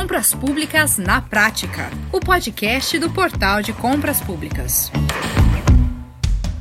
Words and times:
Compras 0.00 0.34
Públicas 0.34 0.96
na 0.96 1.20
Prática, 1.20 1.90
o 2.10 2.20
podcast 2.20 2.98
do 2.98 3.10
Portal 3.10 3.60
de 3.60 3.74
Compras 3.74 4.18
Públicas. 4.18 4.90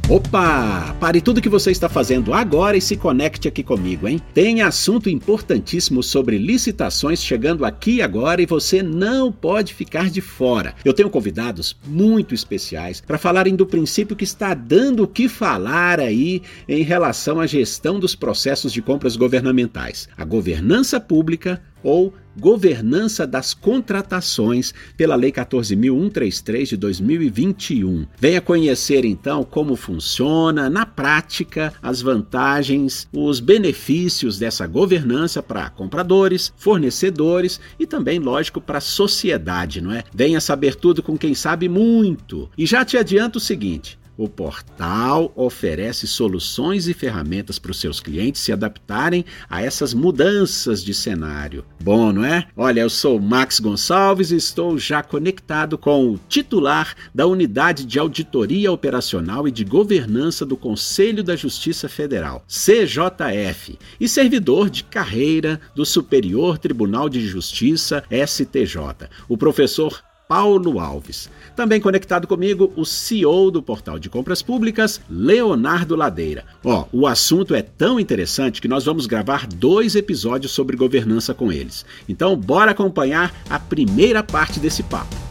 Opa! 0.09 0.96
Pare 1.00 1.22
tudo 1.22 1.42
que 1.42 1.48
você 1.48 1.70
está 1.70 1.88
fazendo 1.88 2.33
agora 2.33 2.75
e 2.75 2.82
se 2.82 2.98
conecte 2.98 3.48
aqui 3.48 3.62
comigo, 3.62 4.08
hein? 4.08 4.20
Tem 4.33 4.64
assunto 4.64 5.08
importantíssimo 5.08 6.02
sobre 6.02 6.40
licitações 6.40 7.24
chegando 7.24 7.64
aqui 7.64 8.02
agora 8.02 8.41
e 8.41 8.48
você 8.48 8.82
não 8.82 9.32
pode 9.32 9.74
ficar 9.74 10.10
de 10.10 10.20
fora. 10.20 10.74
Eu 10.84 10.94
tenho 10.94 11.12
convidados 11.12 11.78
muito 11.88 12.34
especiais 12.34 13.00
para 13.00 13.20
falarem 13.20 13.56
do 13.56 13.68
princípio 13.68 14.16
que 14.16 14.24
está 14.24 14.56
dando 14.56 15.04
o 15.04 15.08
que 15.08 15.30
falar 15.30 16.00
aí 16.00 16.42
em 16.68 16.82
relação 16.82 17.40
à 17.40 17.46
gestão 17.46 18.00
dos 18.00 18.16
processos 18.16 18.74
de 18.74 18.82
compras 18.82 19.16
governamentais, 19.16 20.10
a 20.18 20.26
governança 20.26 21.00
pública 21.00 21.62
ou 21.84 22.14
Governança 22.39 23.27
das 23.27 23.54
Contratações 23.54 24.73
pela 24.95 25.16
Lei 25.16 25.31
14.133 25.31 26.67
de 26.67 26.77
2021. 26.77 28.08
Venha 28.17 28.40
conhecer 28.40 29.04
então 29.04 29.44
como 29.44 29.76
funciona 29.76 30.70
na 30.70 30.85
prática 30.85 31.73
as 31.81 32.02
vantagens, 32.02 33.07
os 33.12 33.40
benefícios 33.40 34.40
dessa 34.40 34.66
governança 34.66 35.44
para 35.44 35.70
compradores, 35.70 36.54
fornecedores 36.55 37.59
e 37.77 37.85
também, 37.85 38.20
lógico, 38.20 38.62
para 38.62 38.77
a 38.77 38.82
sociedade, 38.82 39.82
não 39.82 39.91
é? 39.91 40.04
Venha 40.13 40.40
saber 40.40 40.76
tudo 40.76 41.04
com 41.04 41.18
quem 41.18 41.35
sabe 41.35 41.68
muito. 41.68 42.49
E 42.57 42.66
já 42.66 42.85
te 42.85 42.98
adianto 42.98 43.38
o 43.38 43.41
seguinte: 43.41 43.98
o 44.20 44.28
portal 44.28 45.32
oferece 45.34 46.05
soluções 46.05 46.90
e 46.90 46.94
ferramentas 46.94 47.58
para 47.58 47.72
os 47.72 47.80
seus 47.80 48.02
clientes 48.02 48.41
se 48.41 48.52
adaptarem 48.52 49.23
a 49.50 49.62
essas 49.62 49.94
mudanças 49.94 50.84
de 50.84 50.94
cenário. 50.94 51.64
Bom, 51.82 52.12
não 52.12 52.26
é? 52.26 52.46
Olha, 52.58 52.82
eu 52.82 52.90
sou 52.90 53.18
Max 53.18 53.62
Gonçalves 53.62 54.32
e 54.32 54.36
estou 54.36 54.77
já 54.77 55.02
conectado 55.02 55.77
com 55.77 56.12
o 56.12 56.20
titular 56.27 56.96
da 57.16 57.26
Unidade 57.26 57.85
de 57.85 57.98
Auditoria 57.98 58.70
Operacional 58.74 59.48
e 59.48 59.52
de 59.52 59.63
Governança 59.63 60.46
do 60.46 60.58
Conselho 60.58 61.24
da 61.24 61.38
Justiça 61.38 61.88
Federal, 61.88 62.43
CJF, 62.46 63.80
e 64.02 64.09
servidor 64.09 64.69
de 64.69 64.83
carreira 64.83 65.61
do 65.73 65.86
Superior 65.86 66.58
Tribunal 66.58 67.08
de 67.08 67.25
Justiça, 67.25 68.03
STJ, 68.11 69.08
o 69.30 69.38
professor 69.38 70.03
Paulo 70.30 70.80
Alves. 70.80 71.27
Também 71.55 71.81
conectado 71.81 72.27
comigo, 72.27 72.72
o 72.75 72.85
CEO 72.85 73.49
do 73.49 73.63
Portal 73.63 73.97
de 73.97 74.11
Compras 74.11 74.44
Públicas, 74.44 75.02
Leonardo 75.09 75.95
Ladeira. 75.95 76.45
Ó, 76.63 76.86
o 76.94 77.08
assunto 77.08 77.55
é 77.55 77.63
tão 77.63 77.99
interessante 77.99 78.61
que 78.61 78.67
nós 78.67 78.86
vamos 78.86 79.08
gravar 79.08 79.47
dois 79.47 79.95
episódios 79.95 80.52
sobre 80.52 80.77
governança 80.77 81.33
com 81.33 81.52
eles. 81.52 81.83
Então, 82.08 82.38
bora 82.38 82.71
acompanhar 82.71 83.33
a 83.49 83.58
primeira 83.58 84.21
parte 84.21 84.59
desse 84.59 84.83
papo. 84.83 85.28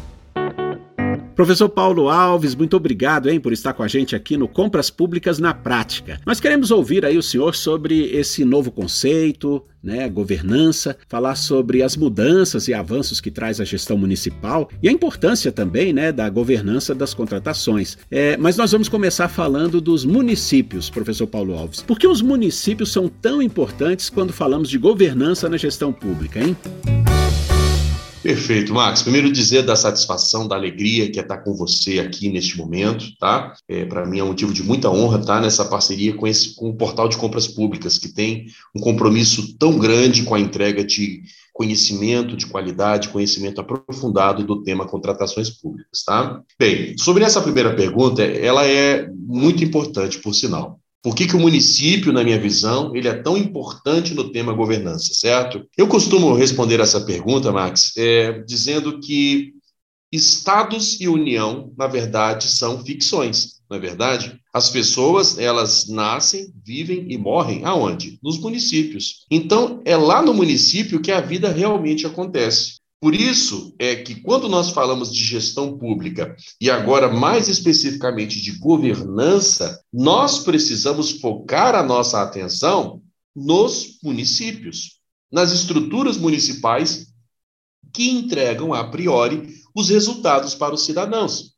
Professor 1.38 1.68
Paulo 1.68 2.08
Alves, 2.08 2.56
muito 2.56 2.76
obrigado 2.76 3.30
hein, 3.30 3.38
por 3.38 3.52
estar 3.52 3.72
com 3.72 3.84
a 3.84 3.86
gente 3.86 4.16
aqui 4.16 4.36
no 4.36 4.48
Compras 4.48 4.90
Públicas 4.90 5.38
na 5.38 5.54
Prática. 5.54 6.20
Nós 6.26 6.40
queremos 6.40 6.72
ouvir 6.72 7.04
aí 7.04 7.16
o 7.16 7.22
senhor 7.22 7.54
sobre 7.54 8.10
esse 8.10 8.44
novo 8.44 8.72
conceito, 8.72 9.64
né, 9.80 10.08
governança, 10.08 10.96
falar 11.08 11.36
sobre 11.36 11.80
as 11.80 11.96
mudanças 11.96 12.66
e 12.66 12.74
avanços 12.74 13.20
que 13.20 13.30
traz 13.30 13.60
a 13.60 13.64
gestão 13.64 13.96
municipal 13.96 14.68
e 14.82 14.88
a 14.88 14.92
importância 14.92 15.52
também 15.52 15.92
né, 15.92 16.10
da 16.10 16.28
governança 16.28 16.92
das 16.92 17.14
contratações. 17.14 17.96
É, 18.10 18.36
mas 18.36 18.56
nós 18.56 18.72
vamos 18.72 18.88
começar 18.88 19.28
falando 19.28 19.80
dos 19.80 20.04
municípios, 20.04 20.90
professor 20.90 21.28
Paulo 21.28 21.56
Alves. 21.56 21.82
Por 21.82 22.00
que 22.00 22.08
os 22.08 22.20
municípios 22.20 22.90
são 22.90 23.08
tão 23.08 23.40
importantes 23.40 24.10
quando 24.10 24.32
falamos 24.32 24.68
de 24.68 24.76
governança 24.76 25.48
na 25.48 25.56
gestão 25.56 25.92
pública, 25.92 26.40
hein? 26.40 26.56
Perfeito, 28.28 28.74
Max. 28.74 29.00
Primeiro 29.00 29.32
dizer 29.32 29.62
da 29.62 29.74
satisfação, 29.74 30.46
da 30.46 30.54
alegria 30.54 31.10
que 31.10 31.18
é 31.18 31.22
estar 31.22 31.38
com 31.38 31.54
você 31.54 31.98
aqui 31.98 32.28
neste 32.28 32.58
momento, 32.58 33.06
tá? 33.18 33.54
É, 33.66 33.86
Para 33.86 34.04
mim 34.04 34.18
é 34.18 34.22
um 34.22 34.26
motivo 34.26 34.52
de 34.52 34.62
muita 34.62 34.90
honra 34.90 35.18
estar 35.18 35.40
nessa 35.40 35.64
parceria 35.64 36.12
com, 36.12 36.26
esse, 36.26 36.54
com 36.54 36.68
o 36.68 36.76
Portal 36.76 37.08
de 37.08 37.16
Compras 37.16 37.48
Públicas, 37.48 37.96
que 37.96 38.10
tem 38.10 38.44
um 38.76 38.80
compromisso 38.80 39.56
tão 39.56 39.78
grande 39.78 40.24
com 40.24 40.34
a 40.34 40.40
entrega 40.40 40.84
de 40.84 41.22
conhecimento 41.54 42.36
de 42.36 42.44
qualidade, 42.44 43.08
conhecimento 43.08 43.62
aprofundado 43.62 44.44
do 44.44 44.62
tema 44.62 44.86
contratações 44.86 45.48
públicas, 45.48 46.04
tá? 46.04 46.42
Bem, 46.58 46.98
sobre 46.98 47.24
essa 47.24 47.40
primeira 47.40 47.74
pergunta, 47.74 48.22
ela 48.22 48.66
é 48.66 49.08
muito 49.10 49.64
importante, 49.64 50.18
por 50.18 50.34
sinal. 50.34 50.78
Por 51.02 51.14
que, 51.14 51.26
que 51.26 51.36
o 51.36 51.40
município, 51.40 52.12
na 52.12 52.24
minha 52.24 52.40
visão, 52.40 52.94
ele 52.94 53.06
é 53.06 53.14
tão 53.14 53.36
importante 53.36 54.14
no 54.14 54.32
tema 54.32 54.52
governança, 54.52 55.14
certo? 55.14 55.64
Eu 55.76 55.86
costumo 55.86 56.34
responder 56.34 56.80
essa 56.80 57.00
pergunta, 57.00 57.52
Max, 57.52 57.96
é, 57.96 58.40
dizendo 58.40 58.98
que 59.00 59.52
estados 60.10 61.00
e 61.00 61.06
união, 61.06 61.72
na 61.76 61.86
verdade, 61.86 62.50
são 62.50 62.84
ficções, 62.84 63.60
não 63.70 63.76
é 63.76 63.80
verdade? 63.80 64.40
As 64.52 64.70
pessoas, 64.70 65.38
elas 65.38 65.86
nascem, 65.88 66.52
vivem 66.64 67.06
e 67.10 67.18
morrem 67.18 67.64
aonde? 67.64 68.18
Nos 68.22 68.38
municípios. 68.38 69.26
Então, 69.30 69.80
é 69.84 69.96
lá 69.96 70.22
no 70.22 70.34
município 70.34 71.00
que 71.00 71.12
a 71.12 71.20
vida 71.20 71.52
realmente 71.52 72.06
acontece. 72.06 72.77
Por 73.00 73.14
isso 73.14 73.74
é 73.78 73.94
que 73.94 74.16
quando 74.16 74.48
nós 74.48 74.70
falamos 74.70 75.12
de 75.12 75.22
gestão 75.22 75.78
pública 75.78 76.36
e 76.60 76.68
agora 76.68 77.08
mais 77.08 77.48
especificamente 77.48 78.40
de 78.40 78.58
governança, 78.58 79.80
nós 79.92 80.40
precisamos 80.40 81.12
focar 81.12 81.76
a 81.76 81.82
nossa 81.82 82.20
atenção 82.20 83.00
nos 83.34 83.98
municípios, 84.02 84.98
nas 85.30 85.52
estruturas 85.52 86.16
municipais 86.16 87.06
que 87.94 88.10
entregam 88.10 88.74
a 88.74 88.88
priori 88.90 89.54
os 89.74 89.90
resultados 89.90 90.54
para 90.56 90.74
os 90.74 90.84
cidadãos, 90.84 91.54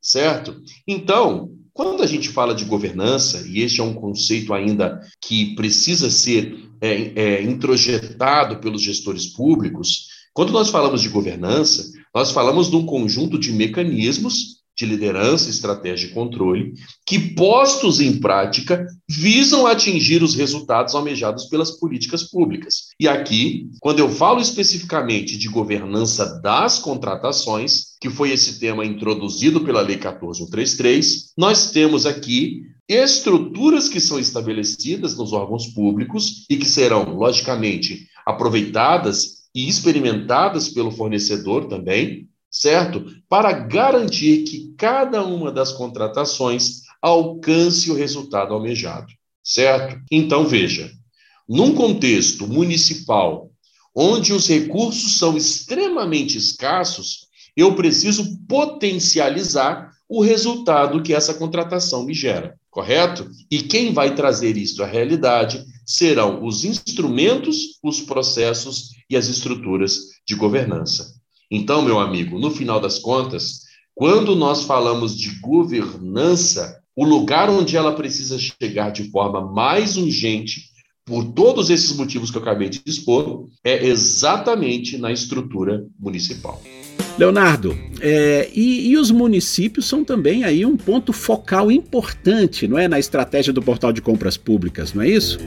certo? 0.00 0.62
Então, 0.86 1.50
quando 1.72 2.04
a 2.04 2.06
gente 2.06 2.28
fala 2.28 2.54
de 2.54 2.64
governança, 2.64 3.44
e 3.48 3.60
este 3.60 3.80
é 3.80 3.84
um 3.84 3.94
conceito 3.94 4.54
ainda 4.54 5.00
que 5.20 5.56
precisa 5.56 6.08
ser 6.08 6.70
é, 6.80 6.92
é, 7.20 7.42
introjetado 7.42 8.60
pelos 8.60 8.80
gestores 8.80 9.26
públicos, 9.26 10.13
quando 10.34 10.52
nós 10.52 10.68
falamos 10.68 11.00
de 11.00 11.08
governança, 11.08 11.92
nós 12.12 12.32
falamos 12.32 12.68
de 12.68 12.76
um 12.76 12.84
conjunto 12.84 13.38
de 13.38 13.52
mecanismos 13.52 14.64
de 14.76 14.84
liderança, 14.84 15.48
estratégia 15.48 16.08
e 16.08 16.10
controle 16.10 16.74
que, 17.06 17.18
postos 17.34 18.00
em 18.00 18.18
prática, 18.18 18.84
visam 19.08 19.66
atingir 19.66 20.22
os 20.22 20.34
resultados 20.34 20.94
almejados 20.94 21.44
pelas 21.44 21.70
políticas 21.70 22.24
públicas. 22.24 22.88
E 22.98 23.06
aqui, 23.06 23.70
quando 23.80 24.00
eu 24.00 24.10
falo 24.10 24.40
especificamente 24.40 25.38
de 25.38 25.48
governança 25.48 26.40
das 26.40 26.80
contratações, 26.80 27.96
que 28.00 28.10
foi 28.10 28.32
esse 28.32 28.58
tema 28.58 28.84
introduzido 28.84 29.60
pela 29.60 29.80
Lei 29.80 29.96
14133, 29.96 31.32
nós 31.38 31.70
temos 31.70 32.04
aqui 32.04 32.62
estruturas 32.88 33.88
que 33.88 34.00
são 34.00 34.18
estabelecidas 34.18 35.16
nos 35.16 35.32
órgãos 35.32 35.68
públicos 35.68 36.44
e 36.50 36.56
que 36.56 36.66
serão, 36.66 37.14
logicamente, 37.14 38.08
aproveitadas 38.26 39.43
e 39.54 39.68
experimentadas 39.68 40.68
pelo 40.68 40.90
fornecedor 40.90 41.68
também, 41.68 42.28
certo? 42.50 43.04
Para 43.28 43.52
garantir 43.52 44.44
que 44.44 44.74
cada 44.76 45.24
uma 45.24 45.52
das 45.52 45.72
contratações 45.72 46.82
alcance 47.00 47.90
o 47.90 47.94
resultado 47.94 48.54
almejado, 48.54 49.12
certo? 49.42 50.00
Então, 50.10 50.46
veja, 50.46 50.90
num 51.48 51.74
contexto 51.74 52.46
municipal 52.46 53.50
onde 53.94 54.32
os 54.32 54.48
recursos 54.48 55.18
são 55.18 55.36
extremamente 55.36 56.36
escassos, 56.36 57.28
eu 57.56 57.76
preciso 57.76 58.38
potencializar 58.48 59.92
o 60.08 60.20
resultado 60.20 61.02
que 61.02 61.14
essa 61.14 61.34
contratação 61.34 62.04
me 62.04 62.12
gera, 62.12 62.56
correto? 62.70 63.30
E 63.50 63.62
quem 63.62 63.92
vai 63.92 64.14
trazer 64.14 64.56
isso 64.56 64.82
à 64.82 64.86
realidade 64.86 65.64
serão 65.86 66.44
os 66.44 66.64
instrumentos, 66.64 67.78
os 67.82 68.00
processos 68.00 68.93
e 69.08 69.16
as 69.16 69.28
estruturas 69.28 69.98
de 70.26 70.34
governança. 70.34 71.14
Então, 71.50 71.82
meu 71.82 72.00
amigo, 72.00 72.38
no 72.38 72.50
final 72.50 72.80
das 72.80 72.98
contas, 72.98 73.60
quando 73.94 74.34
nós 74.34 74.64
falamos 74.64 75.16
de 75.16 75.38
governança, 75.40 76.80
o 76.96 77.04
lugar 77.04 77.48
onde 77.50 77.76
ela 77.76 77.92
precisa 77.92 78.38
chegar 78.38 78.90
de 78.90 79.10
forma 79.10 79.40
mais 79.40 79.96
urgente, 79.96 80.72
por 81.04 81.24
todos 81.32 81.68
esses 81.68 81.94
motivos 81.94 82.30
que 82.30 82.38
eu 82.38 82.42
acabei 82.42 82.68
de 82.68 82.80
expor, 82.86 83.46
é 83.62 83.86
exatamente 83.86 84.96
na 84.96 85.12
estrutura 85.12 85.86
municipal. 85.98 86.62
Leonardo, 87.18 87.78
é, 88.00 88.50
e, 88.52 88.88
e, 88.88 88.96
os 88.96 89.10
municípios 89.10 89.86
são 89.86 90.02
também 90.02 90.42
aí 90.42 90.66
um 90.66 90.76
ponto 90.76 91.12
focal 91.12 91.70
importante, 91.70 92.66
não 92.66 92.78
é, 92.78 92.88
na 92.88 92.98
estratégia 92.98 93.52
do 93.52 93.62
portal 93.62 93.92
de 93.92 94.00
compras 94.00 94.36
públicas, 94.36 94.92
não 94.92 95.02
é 95.02 95.08
isso? 95.08 95.38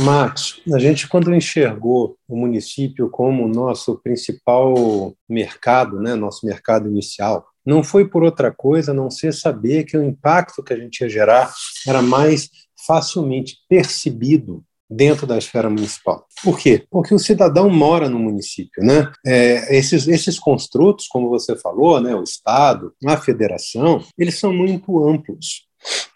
Marcos, 0.00 0.60
a 0.72 0.78
gente 0.78 1.08
quando 1.08 1.34
enxergou 1.34 2.16
o 2.28 2.36
município 2.36 3.08
como 3.10 3.48
nosso 3.48 3.96
principal 4.02 5.14
mercado, 5.28 6.00
né, 6.00 6.14
nosso 6.14 6.46
mercado 6.46 6.88
inicial, 6.88 7.46
não 7.64 7.82
foi 7.82 8.08
por 8.08 8.22
outra 8.22 8.52
coisa 8.52 8.92
a 8.92 8.94
não 8.94 9.10
ser 9.10 9.34
saber 9.34 9.84
que 9.84 9.96
o 9.96 10.04
impacto 10.04 10.62
que 10.62 10.72
a 10.72 10.76
gente 10.76 11.00
ia 11.00 11.08
gerar 11.08 11.52
era 11.86 12.00
mais 12.00 12.48
facilmente 12.86 13.56
percebido 13.68 14.62
dentro 14.88 15.26
da 15.26 15.36
esfera 15.36 15.68
municipal. 15.68 16.24
Por 16.44 16.58
quê? 16.58 16.86
Porque 16.88 17.12
o 17.12 17.18
cidadão 17.18 17.68
mora 17.68 18.08
no 18.08 18.20
município, 18.20 18.84
né? 18.84 19.10
É, 19.26 19.76
esses, 19.76 20.06
esses 20.06 20.38
construtos, 20.38 21.08
como 21.08 21.28
você 21.28 21.56
falou, 21.56 22.00
né, 22.00 22.14
o 22.14 22.22
Estado, 22.22 22.92
a 23.04 23.16
federação, 23.16 24.00
eles 24.16 24.38
são 24.38 24.52
muito 24.52 25.04
amplos. 25.04 25.66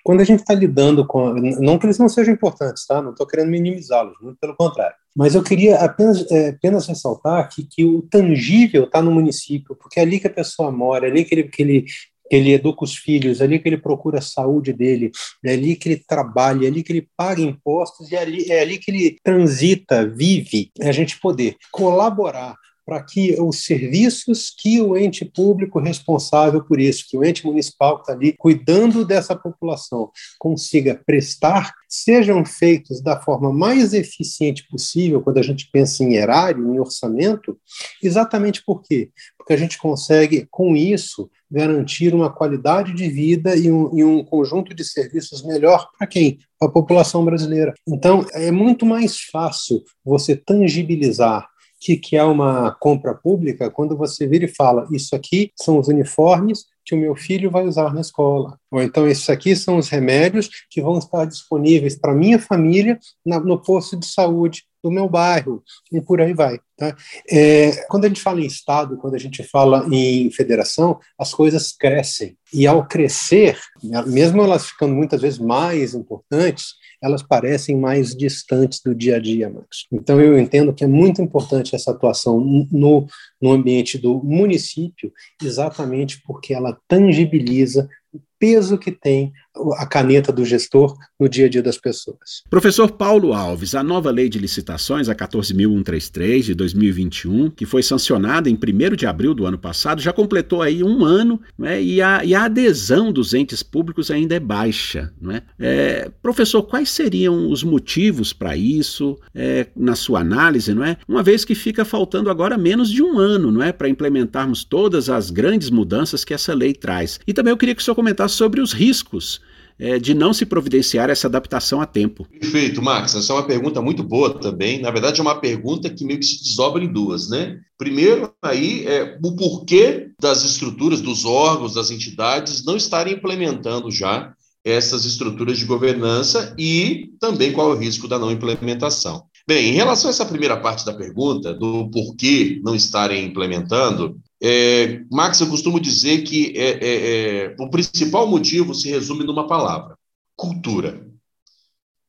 Quando 0.03 0.21
a 0.21 0.25
gente 0.25 0.41
está 0.41 0.55
lidando 0.55 1.07
com. 1.07 1.35
Não 1.35 1.79
que 1.79 1.87
eles 1.87 1.99
não 1.99 2.09
sejam 2.09 2.35
importantes, 2.35 2.87
tá? 2.87 3.03
Não 3.03 3.11
estou 3.11 3.27
querendo 3.27 3.51
minimizá-los, 3.51 4.17
muito 4.21 4.39
pelo 4.39 4.57
contrário. 4.57 4.97
Mas 5.15 5.35
eu 5.35 5.43
queria 5.43 5.77
apenas, 5.79 6.31
é, 6.31 6.51
apenas 6.51 6.87
ressaltar 6.87 7.49
que, 7.49 7.65
que 7.65 7.85
o 7.85 8.03
tangível 8.03 8.85
está 8.85 9.03
no 9.03 9.11
município, 9.11 9.77
porque 9.77 9.99
é 9.99 10.03
ali 10.03 10.21
que 10.21 10.27
a 10.27 10.33
pessoa 10.33 10.71
mora, 10.71 11.07
é 11.07 11.11
ali 11.11 11.25
que 11.25 11.35
ele, 11.35 11.43
que 11.45 11.63
ele 11.63 11.85
que 12.31 12.37
ele 12.37 12.53
educa 12.53 12.85
os 12.85 12.97
filhos, 12.97 13.41
é 13.41 13.45
ali 13.45 13.59
que 13.59 13.69
ele 13.69 13.77
procura 13.77 14.21
a 14.21 14.23
saúde 14.23 14.73
dele, 14.73 15.11
é 15.45 15.53
ali 15.53 15.75
que 15.75 15.89
ele 15.89 16.05
trabalha, 16.07 16.65
é 16.65 16.69
ali 16.69 16.85
que 16.85 16.93
ele 16.93 17.09
paga 17.17 17.43
impostos 17.43 18.11
e 18.11 18.15
é 18.15 18.21
ali, 18.21 18.51
é 18.51 18.61
ali 18.61 18.79
que 18.79 18.91
ele 18.91 19.17
transita, 19.23 20.07
vive. 20.07 20.71
É 20.81 20.89
a 20.89 20.93
gente 20.93 21.19
poder 21.19 21.57
colaborar 21.73 22.55
para 22.91 23.05
que 23.05 23.41
os 23.41 23.65
serviços 23.65 24.53
que 24.59 24.81
o 24.81 24.97
ente 24.97 25.25
público 25.25 25.79
responsável 25.79 26.61
por 26.61 26.81
isso, 26.81 27.05
que 27.09 27.17
o 27.17 27.25
ente 27.25 27.47
municipal 27.47 27.95
que 27.95 28.03
está 28.03 28.13
ali 28.15 28.33
cuidando 28.37 29.05
dessa 29.05 29.37
população, 29.37 30.11
consiga 30.41 31.01
prestar, 31.07 31.73
sejam 31.89 32.45
feitos 32.45 33.01
da 33.01 33.21
forma 33.21 33.53
mais 33.53 33.95
eficiente 33.95 34.67
possível 34.69 35.21
quando 35.21 35.39
a 35.39 35.43
gente 35.43 35.71
pensa 35.71 36.03
em 36.03 36.15
erário, 36.15 36.75
em 36.75 36.81
orçamento, 36.81 37.57
exatamente 38.03 38.61
por 38.65 38.83
quê? 38.83 39.11
Porque 39.39 39.53
a 39.53 39.57
gente 39.57 39.79
consegue, 39.79 40.49
com 40.51 40.75
isso, 40.75 41.31
garantir 41.49 42.13
uma 42.13 42.29
qualidade 42.29 42.93
de 42.93 43.09
vida 43.09 43.55
e 43.55 43.71
um, 43.71 43.97
e 43.97 44.05
um 44.05 44.25
conjunto 44.25 44.75
de 44.75 44.85
serviços 44.85 45.45
melhor 45.45 45.89
para 45.97 46.09
quem? 46.09 46.39
Para 46.59 46.69
a 46.69 46.73
população 46.73 47.25
brasileira. 47.25 47.73
Então, 47.87 48.27
é 48.33 48.51
muito 48.51 48.85
mais 48.85 49.21
fácil 49.21 49.81
você 50.05 50.35
tangibilizar 50.35 51.50
que, 51.81 51.97
que 51.97 52.17
é 52.17 52.23
uma 52.23 52.73
compra 52.73 53.15
pública 53.15 53.71
quando 53.71 53.97
você 53.97 54.27
vira 54.27 54.45
e 54.45 54.55
fala: 54.55 54.87
Isso 54.93 55.17
aqui 55.17 55.51
são 55.59 55.79
os 55.79 55.89
uniformes 55.89 56.67
que 56.85 56.95
o 56.95 56.99
meu 56.99 57.17
filho 57.17 57.51
vai 57.51 57.67
usar 57.67 57.95
na 57.95 58.01
escola. 58.01 58.59
Ou 58.71 58.83
então, 58.83 59.09
esses 59.09 59.29
aqui 59.31 59.57
são 59.57 59.79
os 59.79 59.89
remédios 59.89 60.51
que 60.69 60.83
vão 60.83 60.99
estar 60.99 61.25
disponíveis 61.25 61.99
para 61.99 62.15
minha 62.15 62.39
família 62.39 62.99
na, 63.25 63.41
no 63.41 63.61
posto 63.61 63.97
de 63.97 64.07
saúde 64.07 64.65
do 64.83 64.91
meu 64.91 65.09
bairro, 65.09 65.63
e 65.93 66.01
por 66.01 66.21
aí 66.21 66.33
vai. 66.33 66.59
Tá? 66.77 66.97
É, 67.31 67.85
quando 67.89 68.07
a 68.07 68.09
gente 68.09 68.23
fala 68.23 68.41
em 68.41 68.47
Estado, 68.47 68.97
quando 68.97 69.15
a 69.15 69.19
gente 69.19 69.43
fala 69.43 69.87
em 69.93 70.31
federação, 70.31 70.99
as 71.19 71.35
coisas 71.35 71.73
crescem. 71.73 72.37
E 72.53 72.67
ao 72.67 72.87
crescer, 72.87 73.59
mesmo 74.07 74.43
elas 74.43 74.67
ficando 74.67 74.95
muitas 74.95 75.21
vezes 75.21 75.39
mais 75.39 75.95
importantes, 75.95 76.75
elas 77.03 77.23
parecem 77.23 77.77
mais 77.77 78.15
distantes 78.15 78.81
do 78.85 78.95
dia 78.95 79.17
a 79.17 79.19
dia, 79.19 79.49
Max. 79.49 79.87
Então, 79.91 80.21
eu 80.21 80.39
entendo 80.39 80.73
que 80.75 80.85
é 80.85 80.87
muito 80.87 81.23
importante 81.23 81.75
essa 81.75 81.91
atuação 81.91 82.39
no, 82.71 83.07
no 83.41 83.53
ambiente 83.53 83.97
do 83.97 84.23
município, 84.23 85.13
exatamente 85.43 86.21
porque 86.23 86.53
ela 86.53 86.79
tangibiliza 86.87 87.89
o 88.13 88.21
peso 88.39 88.77
que 88.77 88.91
tem 88.91 89.33
a 89.77 89.87
caneta 89.87 90.33
do 90.33 90.45
gestor 90.45 90.97
no 91.19 91.29
dia 91.29 91.47
a 91.47 91.49
dia 91.49 91.63
das 91.63 91.77
pessoas. 91.77 92.43
Professor 92.49 92.91
Paulo 92.91 93.33
Alves, 93.33 93.75
a 93.75 93.83
nova 93.83 94.11
lei 94.11 94.29
de 94.29 94.39
licitações, 94.39 95.09
a 95.09 95.15
14.133 95.15 96.43
de 96.43 96.55
2021, 96.55 97.51
que 97.51 97.67
foi 97.67 97.83
sancionada 97.83 98.49
em 98.49 98.55
1 98.55 98.97
de 98.97 99.07
abril 99.07 99.35
do 99.35 99.47
ano 99.47 99.59
passado, 99.59 100.01
já 100.01 100.13
completou 100.13 100.63
aí 100.63 100.83
um 100.83 101.05
ano 101.05 101.41
né, 101.59 101.83
e, 101.83 102.01
a, 102.01 102.25
e 102.25 102.35
a 102.35 102.45
adesão 102.45 103.13
dos 103.13 103.35
entes 103.35 103.63
públicos 103.63 104.11
ainda 104.11 104.35
é 104.35 104.41
baixa. 104.41 105.13
Né? 105.21 105.43
É, 105.59 106.11
professor, 106.23 106.63
quais 106.63 106.91
seriam 106.91 107.51
os 107.51 107.63
motivos 107.63 108.33
para 108.33 108.57
isso, 108.57 109.19
é, 109.35 109.67
na 109.77 109.95
sua 109.95 110.21
análise, 110.21 110.73
não 110.75 110.85
é? 110.85 110.97
uma 111.07 111.23
vez 111.23 111.45
que 111.45 111.55
fica 111.55 111.85
faltando 111.85 112.31
agora 112.31 112.57
menos 112.57 112.91
de 112.91 113.03
um 113.03 113.19
ano 113.19 113.51
não 113.51 113.63
é, 113.63 113.73
para 113.73 113.89
implementarmos 113.89 114.65
todas 114.65 115.09
as 115.11 115.31
grandes 115.31 115.71
mudanças 115.71 116.25
que 116.25 116.35
essa 116.35 116.55
lei 116.55 116.73
traz? 116.73 117.21
E 117.27 117.33
também 117.33 117.51
eu 117.51 117.57
queria 117.57 117.75
que 117.75 117.83
o 117.83 117.85
senhor 117.85 117.95
comentasse 117.95 118.35
sobre 118.35 118.61
os 118.61 118.73
riscos 118.73 119.41
é, 119.81 119.99
de 119.99 120.13
não 120.13 120.35
se 120.35 120.45
providenciar 120.45 121.09
essa 121.09 121.27
adaptação 121.27 121.81
a 121.81 121.87
tempo. 121.87 122.27
Perfeito, 122.39 122.83
Max. 122.83 123.15
Essa 123.15 123.33
é 123.33 123.37
uma 123.37 123.47
pergunta 123.47 123.81
muito 123.81 124.03
boa 124.03 124.39
também. 124.39 124.81
Na 124.81 124.91
verdade, 124.91 125.19
é 125.19 125.23
uma 125.23 125.41
pergunta 125.41 125.89
que 125.89 126.05
meio 126.05 126.19
que 126.19 126.27
se 126.27 126.43
desdobra 126.43 126.85
em 126.85 126.93
duas, 126.93 127.31
né? 127.31 127.59
Primeiro, 127.79 128.31
aí, 128.43 128.87
é 128.87 129.19
o 129.23 129.35
porquê 129.35 130.11
das 130.21 130.45
estruturas, 130.45 131.01
dos 131.01 131.25
órgãos, 131.25 131.75
das 131.75 131.91
entidades 131.91 132.63
não 132.65 132.77
estarem 132.77 133.15
implementando 133.15 133.91
já 133.91 134.35
essas 134.63 135.07
estruturas 135.07 135.59
de 135.59 135.65
governança 135.65 136.55
e 136.59 137.13
também 137.19 137.51
qual 137.51 137.73
é 137.73 137.75
o 137.75 137.79
risco 137.79 138.07
da 138.07 138.19
não 138.19 138.31
implementação. 138.31 139.25
Bem, 139.49 139.71
em 139.71 139.75
relação 139.75 140.09
a 140.09 140.13
essa 140.13 140.27
primeira 140.27 140.57
parte 140.59 140.85
da 140.85 140.93
pergunta, 140.93 141.55
do 141.55 141.91
porquê 141.91 142.61
não 142.63 142.75
estarem 142.75 143.25
implementando, 143.25 144.21
é, 144.43 145.03
Max, 145.11 145.41
eu 145.41 145.49
costumo 145.49 145.79
dizer 145.79 146.23
que 146.23 146.55
é, 146.57 146.71
é, 146.71 147.45
é, 147.47 147.57
o 147.59 147.69
principal 147.69 148.27
motivo 148.27 148.75
se 148.75 148.89
resume 148.89 149.25
numa 149.25 149.47
palavra: 149.47 149.97
cultura. 150.35 151.07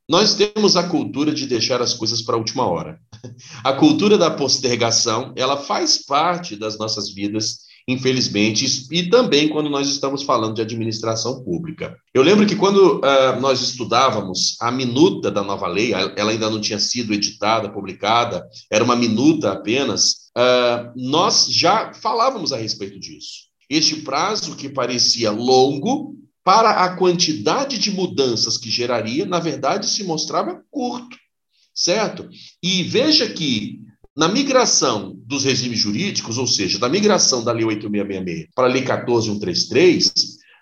Nós 0.09 0.35
temos 0.35 0.75
a 0.75 0.87
cultura 0.87 1.33
de 1.33 1.45
deixar 1.45 1.81
as 1.81 1.93
coisas 1.93 2.21
para 2.21 2.35
a 2.35 2.37
última 2.37 2.65
hora. 2.65 2.99
A 3.63 3.73
cultura 3.73 4.17
da 4.17 4.31
postergação, 4.31 5.33
ela 5.37 5.55
faz 5.55 6.03
parte 6.03 6.55
das 6.55 6.77
nossas 6.77 7.13
vidas 7.13 7.59
infelizmente, 7.91 8.65
e 8.91 9.09
também 9.09 9.49
quando 9.49 9.69
nós 9.69 9.87
estamos 9.89 10.23
falando 10.23 10.55
de 10.55 10.61
administração 10.61 11.43
pública. 11.43 11.95
Eu 12.13 12.23
lembro 12.23 12.45
que 12.45 12.55
quando 12.55 12.97
uh, 12.97 13.39
nós 13.39 13.61
estudávamos 13.61 14.57
a 14.61 14.71
minuta 14.71 15.29
da 15.29 15.43
nova 15.43 15.67
lei, 15.67 15.93
ela 15.93 16.31
ainda 16.31 16.49
não 16.49 16.61
tinha 16.61 16.79
sido 16.79 17.13
editada, 17.13 17.69
publicada, 17.69 18.47
era 18.69 18.83
uma 18.83 18.95
minuta 18.95 19.51
apenas, 19.51 20.31
uh, 20.37 20.91
nós 20.95 21.47
já 21.49 21.93
falávamos 21.93 22.53
a 22.53 22.57
respeito 22.57 22.99
disso. 22.99 23.51
Este 23.69 23.97
prazo 23.97 24.55
que 24.55 24.69
parecia 24.69 25.31
longo, 25.31 26.15
para 26.43 26.71
a 26.83 26.95
quantidade 26.95 27.77
de 27.77 27.91
mudanças 27.91 28.57
que 28.57 28.69
geraria, 28.69 29.25
na 29.25 29.39
verdade, 29.39 29.87
se 29.87 30.03
mostrava 30.03 30.61
curto, 30.71 31.15
certo? 31.73 32.27
E 32.61 32.83
veja 32.83 33.29
que 33.29 33.80
na 34.15 34.27
migração 34.27 35.15
dos 35.25 35.43
regimes 35.43 35.79
jurídicos, 35.79 36.37
ou 36.37 36.47
seja, 36.47 36.77
da 36.77 36.89
migração 36.89 37.43
da 37.43 37.51
Lei 37.51 37.65
8666 37.65 38.49
para 38.53 38.67
a 38.67 38.69
Lei 38.69 38.83
14133, 38.83 40.11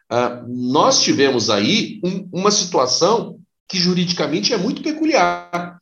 ah, 0.10 0.44
nós 0.48 1.01
tivemos 1.01 1.50
aí 1.50 2.00
uma 2.31 2.51
situação 2.51 3.40
que 3.68 3.78
juridicamente 3.78 4.54
é 4.54 4.57
muito 4.57 4.81
peculiar, 4.81 5.80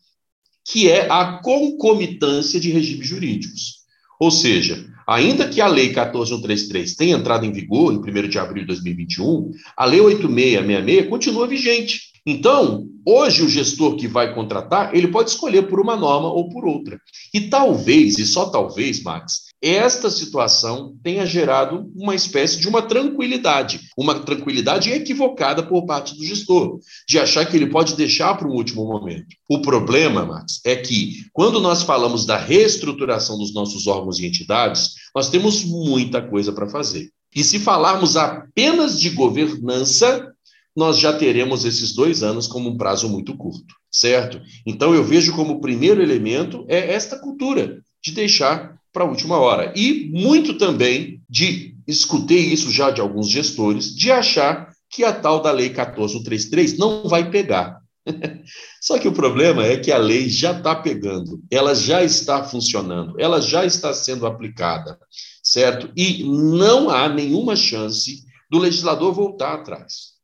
que 0.66 0.90
é 0.90 1.10
a 1.10 1.40
concomitância 1.42 2.60
de 2.60 2.70
regimes 2.70 3.08
jurídicos. 3.08 3.78
Ou 4.20 4.30
seja, 4.30 4.86
ainda 5.08 5.48
que 5.48 5.62
a 5.62 5.68
Lei 5.68 5.94
14133 5.94 6.96
tenha 6.96 7.16
entrado 7.16 7.46
em 7.46 7.52
vigor 7.52 7.94
em 7.94 7.98
1 7.98 8.28
de 8.28 8.40
abril 8.40 8.64
de 8.64 8.68
2021, 8.68 9.52
a 9.76 9.86
Lei 9.86 10.02
8666 10.02 11.10
continua 11.10 11.48
vigente. 11.48 12.12
Então, 12.30 12.90
hoje 13.06 13.42
o 13.42 13.48
gestor 13.48 13.96
que 13.96 14.06
vai 14.06 14.36
contratar, 14.36 14.94
ele 14.94 15.08
pode 15.08 15.30
escolher 15.30 15.70
por 15.70 15.80
uma 15.80 15.96
norma 15.96 16.28
ou 16.30 16.50
por 16.50 16.66
outra. 16.66 17.00
E 17.34 17.40
talvez, 17.40 18.18
e 18.18 18.26
só 18.26 18.50
talvez, 18.50 19.02
Max, 19.02 19.44
esta 19.62 20.10
situação 20.10 20.94
tenha 21.02 21.26
gerado 21.26 21.90
uma 21.96 22.14
espécie 22.14 22.60
de 22.60 22.68
uma 22.68 22.82
tranquilidade, 22.82 23.80
uma 23.98 24.20
tranquilidade 24.20 24.92
equivocada 24.92 25.64
por 25.64 25.86
parte 25.86 26.18
do 26.18 26.26
gestor, 26.26 26.80
de 27.08 27.18
achar 27.18 27.46
que 27.46 27.56
ele 27.56 27.68
pode 27.68 27.96
deixar 27.96 28.38
para 28.38 28.50
um 28.50 28.56
último 28.56 28.86
momento. 28.86 29.28
O 29.50 29.62
problema, 29.62 30.26
Max, 30.26 30.60
é 30.66 30.76
que 30.76 31.24
quando 31.32 31.62
nós 31.62 31.84
falamos 31.84 32.26
da 32.26 32.36
reestruturação 32.36 33.38
dos 33.38 33.54
nossos 33.54 33.88
órgãos 33.88 34.20
e 34.20 34.28
entidades, 34.28 34.96
nós 35.16 35.30
temos 35.30 35.64
muita 35.64 36.22
coisa 36.22 36.52
para 36.52 36.68
fazer. 36.68 37.10
E 37.34 37.42
se 37.42 37.58
falarmos 37.58 38.18
apenas 38.18 39.00
de 39.00 39.12
governança, 39.12 40.34
nós 40.78 41.00
já 41.00 41.12
teremos 41.12 41.66
esses 41.66 41.92
dois 41.92 42.22
anos 42.22 42.46
como 42.46 42.70
um 42.70 42.78
prazo 42.78 43.10
muito 43.10 43.36
curto, 43.36 43.74
certo? 43.92 44.40
Então, 44.64 44.94
eu 44.94 45.04
vejo 45.04 45.36
como 45.36 45.54
o 45.54 45.60
primeiro 45.60 46.04
elemento 46.04 46.64
é 46.68 46.94
esta 46.94 47.18
cultura 47.18 47.82
de 48.06 48.12
deixar 48.12 48.78
para 48.94 49.04
a 49.04 49.08
última 49.08 49.40
hora. 49.40 49.74
E 49.76 50.08
muito 50.14 50.56
também 50.56 51.20
de, 51.28 51.76
escutei 51.88 52.54
isso 52.54 52.72
já 52.72 52.92
de 52.92 53.02
alguns 53.02 53.28
gestores, 53.28 53.96
de 53.96 54.12
achar 54.12 54.72
que 54.88 55.04
a 55.04 55.12
tal 55.12 55.42
da 55.42 55.52
Lei 55.52 55.72
14133 55.72 56.78
não 56.78 57.08
vai 57.08 57.32
pegar. 57.32 57.82
Só 58.80 59.00
que 59.00 59.08
o 59.08 59.14
problema 59.14 59.66
é 59.66 59.78
que 59.78 59.92
a 59.92 59.98
lei 59.98 60.30
já 60.30 60.56
está 60.56 60.76
pegando, 60.76 61.42
ela 61.52 61.74
já 61.74 62.04
está 62.04 62.44
funcionando, 62.44 63.20
ela 63.20 63.42
já 63.42 63.66
está 63.66 63.94
sendo 63.94 64.26
aplicada, 64.26 64.98
certo? 65.44 65.92
E 65.98 66.24
não 66.24 66.90
há 66.90 67.10
nenhuma 67.10 67.56
chance 67.56 68.24
do 68.50 68.60
legislador 68.60 69.12
voltar 69.12 69.56
atrás. 69.56 70.17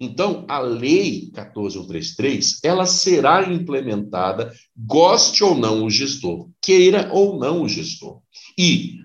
Então, 0.00 0.44
a 0.48 0.60
lei 0.60 1.30
14133, 1.32 2.60
ela 2.62 2.86
será 2.86 3.52
implementada, 3.52 4.52
goste 4.76 5.42
ou 5.42 5.56
não 5.56 5.84
o 5.84 5.90
gestor, 5.90 6.48
queira 6.62 7.10
ou 7.12 7.38
não 7.38 7.62
o 7.62 7.68
gestor. 7.68 8.20
E 8.56 8.98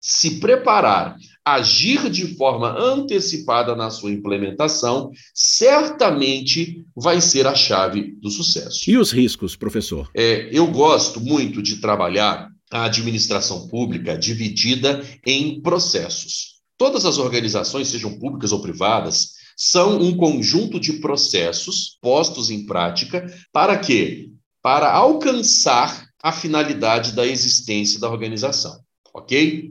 se 0.00 0.40
preparar 0.40 1.16
agir 1.44 2.10
de 2.10 2.34
forma 2.36 2.70
antecipada 2.78 3.76
na 3.76 3.90
sua 3.90 4.10
implementação, 4.10 5.10
certamente 5.34 6.84
vai 6.96 7.20
ser 7.20 7.46
a 7.46 7.54
chave 7.54 8.16
do 8.20 8.30
sucesso. 8.30 8.90
E 8.90 8.96
os 8.96 9.12
riscos, 9.12 9.56
professor? 9.56 10.10
É, 10.14 10.48
eu 10.52 10.66
gosto 10.68 11.20
muito 11.20 11.62
de 11.62 11.76
trabalhar 11.76 12.50
a 12.72 12.84
administração 12.84 13.68
pública 13.68 14.16
dividida 14.16 15.04
em 15.26 15.60
processos. 15.60 16.60
Todas 16.78 17.04
as 17.04 17.18
organizações, 17.18 17.88
sejam 17.88 18.18
públicas 18.18 18.52
ou 18.52 18.62
privadas, 18.62 19.39
são 19.62 20.00
um 20.00 20.16
conjunto 20.16 20.80
de 20.80 20.94
processos 20.94 21.98
postos 22.00 22.48
em 22.48 22.64
prática 22.64 23.26
para 23.52 23.76
quê? 23.76 24.30
Para 24.62 24.90
alcançar 24.90 26.08
a 26.22 26.32
finalidade 26.32 27.12
da 27.12 27.26
existência 27.26 28.00
da 28.00 28.08
organização, 28.08 28.80
ok? 29.12 29.70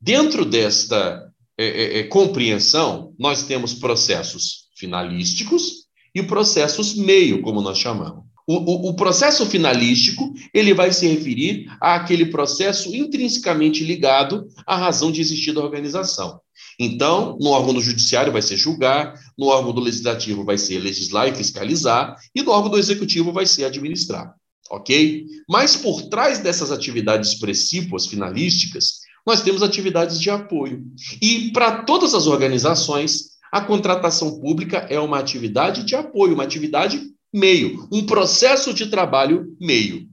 Dentro 0.00 0.44
desta 0.44 1.28
é, 1.58 1.66
é, 1.66 1.98
é, 1.98 2.02
compreensão, 2.04 3.14
nós 3.18 3.42
temos 3.42 3.74
processos 3.74 4.68
finalísticos 4.76 5.86
e 6.14 6.22
processos 6.22 6.94
meio, 6.94 7.42
como 7.42 7.60
nós 7.60 7.78
chamamos. 7.78 8.24
O, 8.46 8.54
o, 8.54 8.90
o, 8.90 8.94
processo 8.94 9.44
finalístico 9.44 10.32
ele 10.54 10.72
vai 10.72 10.92
se 10.92 11.04
referir 11.08 11.66
àquele 11.80 12.26
processo 12.26 12.94
intrinsecamente 12.94 13.82
ligado 13.82 14.46
à 14.64 14.76
razão 14.76 15.10
de 15.10 15.20
existir 15.20 15.52
da 15.52 15.64
organização. 15.64 16.40
Então, 16.78 17.36
no 17.40 17.50
órgão 17.50 17.74
do 17.74 17.80
judiciário 17.80 18.32
vai 18.32 18.42
ser 18.42 18.56
julgar, 18.56 19.14
no 19.36 19.46
órgão 19.46 19.72
do 19.72 19.80
legislativo 19.80 20.44
vai 20.44 20.58
ser 20.58 20.78
legislar 20.78 21.28
e 21.28 21.34
fiscalizar, 21.34 22.16
e 22.34 22.42
no 22.42 22.50
órgão 22.50 22.70
do 22.70 22.78
executivo 22.78 23.32
vai 23.32 23.46
ser 23.46 23.64
administrar. 23.64 24.34
Ok? 24.70 25.24
Mas 25.48 25.76
por 25.76 26.02
trás 26.08 26.38
dessas 26.38 26.70
atividades 26.72 27.38
precípuas 27.38 28.06
finalísticas, 28.06 29.00
nós 29.26 29.42
temos 29.42 29.62
atividades 29.62 30.20
de 30.20 30.30
apoio. 30.30 30.84
E 31.20 31.50
para 31.52 31.82
todas 31.82 32.14
as 32.14 32.26
organizações, 32.26 33.36
a 33.52 33.60
contratação 33.60 34.40
pública 34.40 34.78
é 34.90 34.98
uma 35.00 35.18
atividade 35.18 35.84
de 35.84 35.94
apoio, 35.94 36.34
uma 36.34 36.44
atividade 36.44 37.00
meio, 37.32 37.88
um 37.92 38.04
processo 38.06 38.72
de 38.72 38.86
trabalho 38.86 39.56
meio. 39.60 40.08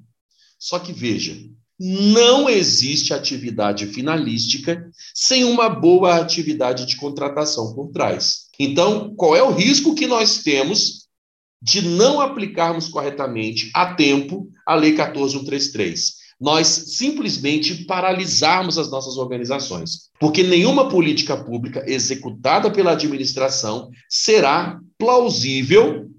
Só 0.59 0.79
que 0.79 0.93
veja, 0.93 1.35
não 1.86 2.50
existe 2.50 3.13
atividade 3.13 3.88
finalística 3.88 4.90
sem 5.13 5.44
uma 5.44 5.68
boa 5.68 6.16
atividade 6.16 6.86
de 6.86 6.96
contratação 6.96 7.74
por 7.74 7.92
trás. 7.92 8.44
Então, 8.58 9.13
qual 9.18 9.36
é 9.36 9.44
o 9.44 9.52
risco 9.52 9.94
que 9.94 10.08
nós 10.08 10.38
temos 10.38 11.10
de 11.62 11.82
não 11.82 12.22
aplicarmos 12.22 12.88
corretamente 12.88 13.70
a 13.75 13.94
tempo 13.96 14.48
a 14.66 14.75
Lei 14.75 14.94
14133? 14.94 16.24
nós 16.40 16.68
simplesmente 16.68 17.86
paralisarmos 17.86 18.78
as 18.78 18.92
nossas 18.92 19.16
organizações. 19.16 20.10
Porque 20.20 20.44
nenhuma 20.44 20.90
política 20.90 21.38
pública 21.38 21.86
executada 21.88 22.70
pela 22.70 22.92
administração 22.92 23.90
será 24.10 24.78
plausível, 24.98 26.10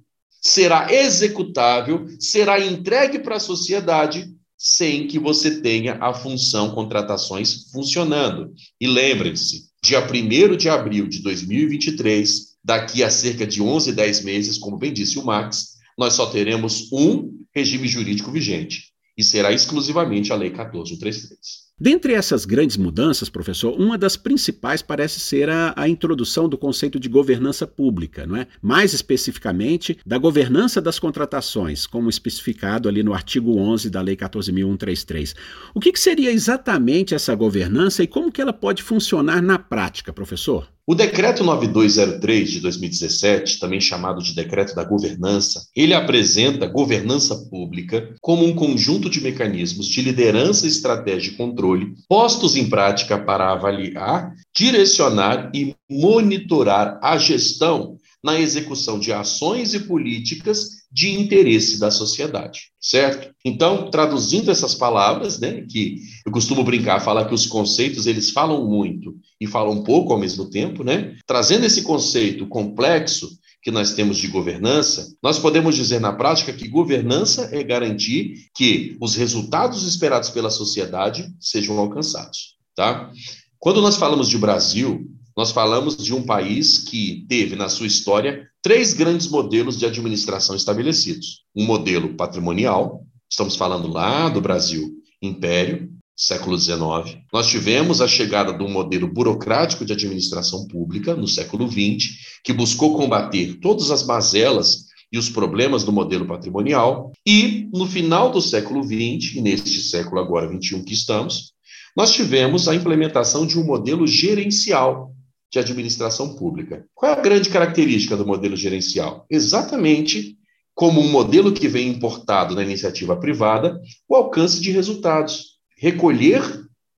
será 0.40 0.90
executável, 0.90 2.06
será 2.18 2.58
entregue 2.58 3.18
para 3.18 3.36
a 3.36 3.40
sociedade 3.40 4.34
sem 4.56 5.06
que 5.06 5.18
você 5.18 5.60
tenha 5.60 5.94
a 6.00 6.14
função 6.14 6.74
contratações 6.74 7.70
funcionando. 7.70 8.52
E 8.80 8.86
lembrem-se, 8.86 9.66
dia 9.82 10.00
1 10.00 10.56
de 10.56 10.68
abril 10.68 11.06
de 11.06 11.22
2023, 11.22 12.54
daqui 12.64 13.02
a 13.02 13.10
cerca 13.10 13.46
de 13.46 13.60
11, 13.60 13.92
10 13.92 14.24
meses, 14.24 14.58
como 14.58 14.78
bem 14.78 14.92
disse 14.92 15.18
o 15.18 15.24
Max, 15.24 15.74
nós 15.98 16.14
só 16.14 16.26
teremos 16.26 16.90
um 16.92 17.30
regime 17.54 17.86
jurídico 17.86 18.32
vigente 18.32 18.92
e 19.16 19.22
será 19.22 19.52
exclusivamente 19.52 20.32
a 20.32 20.36
Lei 20.36 20.50
14133. 20.50 21.63
Dentre 21.80 22.12
essas 22.12 22.44
grandes 22.44 22.76
mudanças, 22.76 23.28
professor, 23.28 23.74
uma 23.76 23.98
das 23.98 24.16
principais 24.16 24.80
parece 24.80 25.18
ser 25.18 25.50
a, 25.50 25.74
a, 25.76 25.88
introdução 25.88 26.48
do 26.48 26.56
conceito 26.56 27.00
de 27.00 27.08
governança 27.08 27.66
pública, 27.66 28.24
não 28.24 28.36
é? 28.36 28.46
Mais 28.62 28.92
especificamente, 28.92 29.98
da 30.06 30.16
governança 30.16 30.80
das 30.80 31.00
contratações, 31.00 31.84
como 31.84 32.08
especificado 32.08 32.88
ali 32.88 33.02
no 33.02 33.12
artigo 33.12 33.58
11 33.58 33.90
da 33.90 34.00
Lei 34.00 34.16
14.133. 34.16 35.34
O 35.74 35.80
que, 35.80 35.90
que 35.90 35.98
seria 35.98 36.30
exatamente 36.30 37.12
essa 37.12 37.34
governança 37.34 38.04
e 38.04 38.06
como 38.06 38.30
que 38.30 38.40
ela 38.40 38.52
pode 38.52 38.80
funcionar 38.80 39.42
na 39.42 39.58
prática, 39.58 40.12
professor? 40.12 40.73
O 40.86 40.94
decreto 40.94 41.42
9203 41.42 42.50
de 42.50 42.60
2017, 42.60 43.58
também 43.58 43.80
chamado 43.80 44.22
de 44.22 44.34
decreto 44.34 44.74
da 44.74 44.84
governança, 44.84 45.66
ele 45.74 45.94
apresenta 45.94 46.66
governança 46.66 47.34
pública 47.48 48.14
como 48.20 48.44
um 48.44 48.54
conjunto 48.54 49.08
de 49.08 49.22
mecanismos 49.22 49.86
de 49.86 50.02
liderança, 50.02 50.66
estratégia 50.66 51.30
e 51.30 51.36
controle 51.36 51.94
postos 52.06 52.54
em 52.54 52.68
prática 52.68 53.18
para 53.18 53.50
avaliar, 53.50 54.34
direcionar 54.54 55.50
e 55.54 55.74
monitorar 55.90 56.98
a 57.02 57.16
gestão 57.16 57.96
na 58.22 58.38
execução 58.38 58.98
de 58.98 59.10
ações 59.10 59.72
e 59.72 59.80
políticas 59.80 60.83
de 60.94 61.10
interesse 61.10 61.80
da 61.80 61.90
sociedade, 61.90 62.70
certo? 62.80 63.34
Então, 63.44 63.90
traduzindo 63.90 64.48
essas 64.48 64.76
palavras, 64.76 65.40
né, 65.40 65.66
que 65.68 66.00
eu 66.24 66.30
costumo 66.30 66.62
brincar, 66.62 67.00
falar 67.00 67.24
que 67.24 67.34
os 67.34 67.46
conceitos 67.46 68.06
eles 68.06 68.30
falam 68.30 68.64
muito 68.64 69.16
e 69.40 69.46
falam 69.46 69.82
pouco 69.82 70.12
ao 70.12 70.20
mesmo 70.20 70.48
tempo, 70.48 70.84
né? 70.84 71.16
Trazendo 71.26 71.66
esse 71.66 71.82
conceito 71.82 72.46
complexo 72.46 73.28
que 73.60 73.72
nós 73.72 73.94
temos 73.94 74.18
de 74.18 74.28
governança, 74.28 75.16
nós 75.20 75.36
podemos 75.36 75.74
dizer 75.74 76.00
na 76.00 76.12
prática 76.12 76.52
que 76.52 76.68
governança 76.68 77.48
é 77.50 77.64
garantir 77.64 78.46
que 78.54 78.96
os 79.00 79.16
resultados 79.16 79.82
esperados 79.82 80.30
pela 80.30 80.48
sociedade 80.48 81.28
sejam 81.40 81.76
alcançados, 81.76 82.54
tá? 82.76 83.10
Quando 83.58 83.82
nós 83.82 83.96
falamos 83.96 84.28
de 84.28 84.38
Brasil, 84.38 85.10
nós 85.36 85.50
falamos 85.50 85.96
de 85.96 86.14
um 86.14 86.22
país 86.22 86.78
que 86.78 87.26
teve 87.28 87.56
na 87.56 87.68
sua 87.68 87.86
história 87.86 88.48
três 88.62 88.92
grandes 88.94 89.28
modelos 89.28 89.78
de 89.78 89.84
administração 89.84 90.54
estabelecidos. 90.54 91.42
Um 91.54 91.64
modelo 91.64 92.14
patrimonial, 92.14 93.04
estamos 93.28 93.56
falando 93.56 93.88
lá 93.88 94.28
do 94.28 94.40
Brasil, 94.40 94.92
Império, 95.20 95.90
século 96.16 96.56
XIX. 96.56 97.18
Nós 97.32 97.48
tivemos 97.48 98.00
a 98.00 98.06
chegada 98.06 98.52
de 98.52 98.62
um 98.62 98.70
modelo 98.70 99.08
burocrático 99.08 99.84
de 99.84 99.92
administração 99.92 100.66
pública 100.68 101.14
no 101.14 101.26
século 101.26 101.68
XX, 101.68 102.10
que 102.44 102.52
buscou 102.52 102.96
combater 102.96 103.58
todas 103.60 103.90
as 103.90 104.06
mazelas 104.06 104.84
e 105.12 105.18
os 105.18 105.28
problemas 105.28 105.84
do 105.84 105.92
modelo 105.92 106.26
patrimonial. 106.26 107.12
E 107.26 107.68
no 107.72 107.86
final 107.86 108.30
do 108.30 108.40
século 108.40 108.82
XX, 108.82 109.36
e 109.36 109.40
neste 109.40 109.80
século 109.80 110.20
agora 110.20 110.48
21 110.48 110.84
que 110.84 110.94
estamos, 110.94 111.52
nós 111.96 112.12
tivemos 112.12 112.66
a 112.66 112.74
implementação 112.74 113.46
de 113.46 113.58
um 113.58 113.64
modelo 113.64 114.06
gerencial, 114.06 115.13
de 115.54 115.60
administração 115.60 116.34
pública. 116.34 116.84
Qual 116.92 117.12
é 117.12 117.14
a 117.16 117.20
grande 117.20 117.48
característica 117.48 118.16
do 118.16 118.26
modelo 118.26 118.56
gerencial? 118.56 119.24
Exatamente 119.30 120.36
como 120.74 121.00
um 121.00 121.08
modelo 121.08 121.52
que 121.52 121.68
vem 121.68 121.88
importado 121.88 122.56
na 122.56 122.62
iniciativa 122.64 123.16
privada, 123.16 123.80
o 124.08 124.16
alcance 124.16 124.60
de 124.60 124.72
resultados. 124.72 125.60
Recolher 125.78 126.42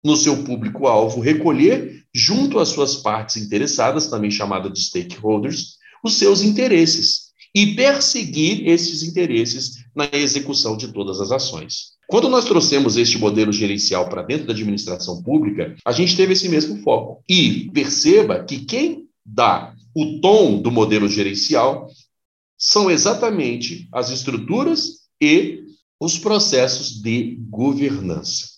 no 0.03 0.17
seu 0.17 0.43
público-alvo, 0.43 1.21
recolher 1.21 2.03
junto 2.15 2.59
às 2.59 2.71
suas 2.71 2.97
partes 2.97 3.37
interessadas, 3.37 4.07
também 4.07 4.31
chamada 4.31 4.71
de 4.71 4.81
stakeholders, 4.81 5.77
os 6.03 6.15
seus 6.15 6.41
interesses 6.41 7.27
e 7.55 7.75
perseguir 7.75 8.67
esses 8.67 9.03
interesses 9.03 9.85
na 9.95 10.09
execução 10.15 10.79
de 10.79 10.89
todas 10.93 11.21
as 11.21 11.31
ações. 11.31 11.96
Quando 12.07 12.29
nós 12.29 12.45
trouxemos 12.45 12.97
este 12.97 13.19
modelo 13.19 13.53
gerencial 13.53 14.09
para 14.09 14.23
dentro 14.23 14.47
da 14.47 14.53
administração 14.53 15.23
pública, 15.23 15.75
a 15.85 15.91
gente 15.91 16.17
teve 16.17 16.35
esse 16.35 16.49
mesmo 16.49 16.83
foco. 16.83 17.23
E 17.29 17.69
perceba 17.73 18.45
que 18.45 18.65
quem 18.65 19.09
dá 19.25 19.75
o 19.95 20.21
tom 20.21 20.61
do 20.61 20.71
modelo 20.71 21.09
gerencial 21.09 21.89
são 22.57 22.91
exatamente 22.91 23.89
as 23.93 24.11
estruturas 24.11 25.07
e 25.21 25.65
os 25.99 26.19
processos 26.19 27.01
de 27.03 27.39
governança. 27.49 28.57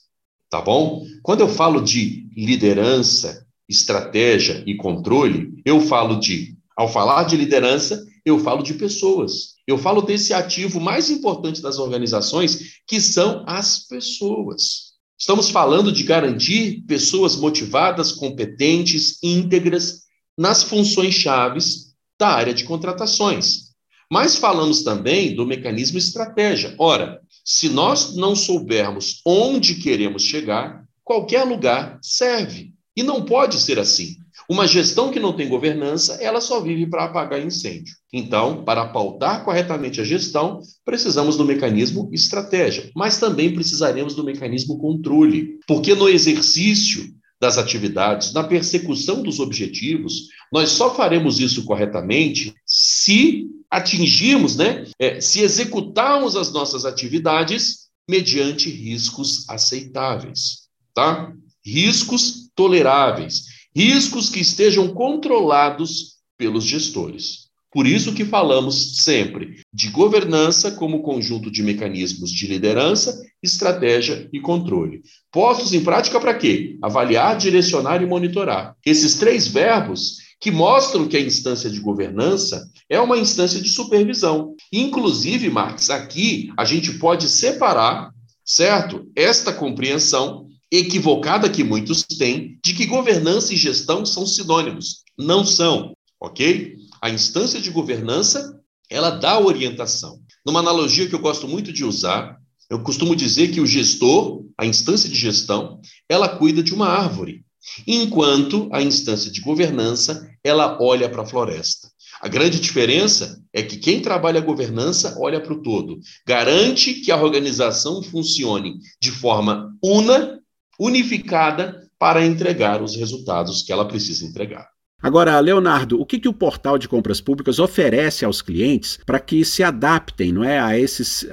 Tá 0.50 0.60
bom? 0.60 1.04
Quando 1.22 1.40
eu 1.40 1.48
falo 1.48 1.80
de 1.80 2.28
liderança, 2.36 3.46
estratégia 3.68 4.62
e 4.66 4.76
controle, 4.76 5.62
eu 5.64 5.80
falo 5.80 6.18
de, 6.18 6.56
ao 6.76 6.88
falar 6.88 7.24
de 7.24 7.36
liderança, 7.36 8.04
eu 8.24 8.38
falo 8.38 8.62
de 8.62 8.74
pessoas. 8.74 9.57
Eu 9.68 9.76
falo 9.76 10.00
desse 10.00 10.32
ativo 10.32 10.80
mais 10.80 11.10
importante 11.10 11.60
das 11.60 11.78
organizações, 11.78 12.80
que 12.86 12.98
são 13.02 13.44
as 13.46 13.86
pessoas. 13.86 14.94
Estamos 15.20 15.50
falando 15.50 15.92
de 15.92 16.04
garantir 16.04 16.84
pessoas 16.86 17.36
motivadas, 17.36 18.10
competentes, 18.10 19.22
íntegras 19.22 20.04
nas 20.38 20.62
funções 20.62 21.12
chaves 21.12 21.94
da 22.18 22.28
área 22.28 22.54
de 22.54 22.64
contratações. 22.64 23.74
Mas 24.10 24.36
falamos 24.36 24.82
também 24.82 25.36
do 25.36 25.44
mecanismo 25.44 25.98
estratégia. 25.98 26.74
Ora, 26.78 27.20
se 27.44 27.68
nós 27.68 28.16
não 28.16 28.34
soubermos 28.34 29.20
onde 29.22 29.74
queremos 29.74 30.22
chegar, 30.22 30.82
qualquer 31.04 31.44
lugar 31.44 31.98
serve. 32.00 32.72
E 32.96 33.02
não 33.02 33.22
pode 33.22 33.60
ser 33.60 33.78
assim. 33.78 34.16
Uma 34.48 34.66
gestão 34.66 35.10
que 35.10 35.20
não 35.20 35.34
tem 35.34 35.46
governança, 35.46 36.14
ela 36.22 36.40
só 36.40 36.58
vive 36.60 36.86
para 36.86 37.04
apagar 37.04 37.44
incêndio. 37.44 37.94
Então, 38.10 38.64
para 38.64 38.86
pautar 38.86 39.44
corretamente 39.44 40.00
a 40.00 40.04
gestão, 40.04 40.60
precisamos 40.86 41.36
do 41.36 41.44
mecanismo 41.44 42.08
estratégia, 42.12 42.90
mas 42.96 43.18
também 43.18 43.52
precisaremos 43.52 44.14
do 44.14 44.24
mecanismo 44.24 44.78
controle, 44.78 45.58
porque 45.66 45.94
no 45.94 46.08
exercício 46.08 47.14
das 47.38 47.58
atividades, 47.58 48.32
na 48.32 48.42
persecução 48.42 49.22
dos 49.22 49.38
objetivos, 49.38 50.28
nós 50.50 50.70
só 50.70 50.94
faremos 50.94 51.38
isso 51.38 51.64
corretamente 51.64 52.54
se 52.66 53.46
atingirmos, 53.70 54.56
né, 54.56 54.84
é, 54.98 55.20
se 55.20 55.40
executarmos 55.40 56.36
as 56.36 56.50
nossas 56.50 56.86
atividades 56.86 57.88
mediante 58.08 58.70
riscos 58.70 59.48
aceitáveis, 59.48 60.68
tá? 60.94 61.32
Riscos 61.62 62.48
toleráveis, 62.54 63.57
riscos 63.74 64.30
que 64.30 64.40
estejam 64.40 64.88
controlados 64.88 66.16
pelos 66.36 66.64
gestores. 66.64 67.48
Por 67.70 67.86
isso 67.86 68.14
que 68.14 68.24
falamos 68.24 68.96
sempre 69.04 69.60
de 69.72 69.90
governança 69.90 70.70
como 70.70 71.02
conjunto 71.02 71.50
de 71.50 71.62
mecanismos 71.62 72.30
de 72.30 72.46
liderança, 72.46 73.20
estratégia 73.42 74.28
e 74.32 74.40
controle. 74.40 75.02
Postos 75.30 75.74
em 75.74 75.84
prática 75.84 76.18
para 76.18 76.34
quê? 76.34 76.78
Avaliar, 76.82 77.36
direcionar 77.36 78.02
e 78.02 78.06
monitorar. 78.06 78.74
Esses 78.86 79.16
três 79.16 79.46
verbos 79.46 80.16
que 80.40 80.50
mostram 80.50 81.06
que 81.06 81.16
a 81.16 81.20
instância 81.20 81.68
de 81.68 81.80
governança 81.80 82.70
é 82.88 82.98
uma 82.98 83.18
instância 83.18 83.60
de 83.60 83.68
supervisão. 83.68 84.54
Inclusive, 84.72 85.50
Marx, 85.50 85.90
aqui 85.90 86.50
a 86.56 86.64
gente 86.64 86.94
pode 86.98 87.28
separar, 87.28 88.12
certo? 88.44 89.06
Esta 89.14 89.52
compreensão 89.52 90.47
equivocada 90.70 91.48
que 91.48 91.64
muitos 91.64 92.02
têm 92.02 92.58
de 92.64 92.74
que 92.74 92.86
governança 92.86 93.54
e 93.54 93.56
gestão 93.56 94.04
são 94.04 94.26
sinônimos. 94.26 95.02
Não 95.18 95.44
são, 95.44 95.94
ok? 96.20 96.76
A 97.00 97.10
instância 97.10 97.60
de 97.60 97.70
governança, 97.70 98.60
ela 98.90 99.10
dá 99.10 99.38
orientação. 99.38 100.20
Numa 100.44 100.60
analogia 100.60 101.08
que 101.08 101.14
eu 101.14 101.20
gosto 101.20 101.48
muito 101.48 101.72
de 101.72 101.84
usar, 101.84 102.38
eu 102.70 102.82
costumo 102.82 103.16
dizer 103.16 103.48
que 103.48 103.60
o 103.60 103.66
gestor, 103.66 104.44
a 104.56 104.66
instância 104.66 105.08
de 105.08 105.14
gestão, 105.14 105.80
ela 106.08 106.28
cuida 106.28 106.62
de 106.62 106.74
uma 106.74 106.88
árvore, 106.88 107.44
enquanto 107.86 108.68
a 108.72 108.82
instância 108.82 109.30
de 109.30 109.40
governança, 109.40 110.28
ela 110.44 110.78
olha 110.80 111.08
para 111.08 111.22
a 111.22 111.26
floresta. 111.26 111.88
A 112.20 112.28
grande 112.28 112.60
diferença 112.60 113.40
é 113.52 113.62
que 113.62 113.76
quem 113.76 114.00
trabalha 114.00 114.40
a 114.40 114.44
governança 114.44 115.16
olha 115.20 115.40
para 115.40 115.52
o 115.52 115.62
todo, 115.62 116.00
garante 116.26 116.94
que 116.94 117.12
a 117.12 117.22
organização 117.22 118.02
funcione 118.02 118.78
de 119.00 119.10
forma 119.10 119.72
una, 119.82 120.37
unificada, 120.78 121.88
para 121.98 122.24
entregar 122.24 122.80
os 122.80 122.94
resultados 122.96 123.62
que 123.62 123.72
ela 123.72 123.86
precisa 123.86 124.24
entregar. 124.24 124.68
Agora, 125.00 125.38
Leonardo, 125.38 126.00
o 126.00 126.06
que, 126.06 126.18
que 126.18 126.28
o 126.28 126.32
portal 126.32 126.76
de 126.76 126.88
compras 126.88 127.20
públicas 127.20 127.58
oferece 127.58 128.24
aos 128.24 128.42
clientes 128.42 128.98
para 129.06 129.20
que 129.20 129.44
se 129.44 129.62
adaptem, 129.62 130.32
não 130.32 130.42
é, 130.42 130.58
a 130.58 130.78
esses, 130.78 131.26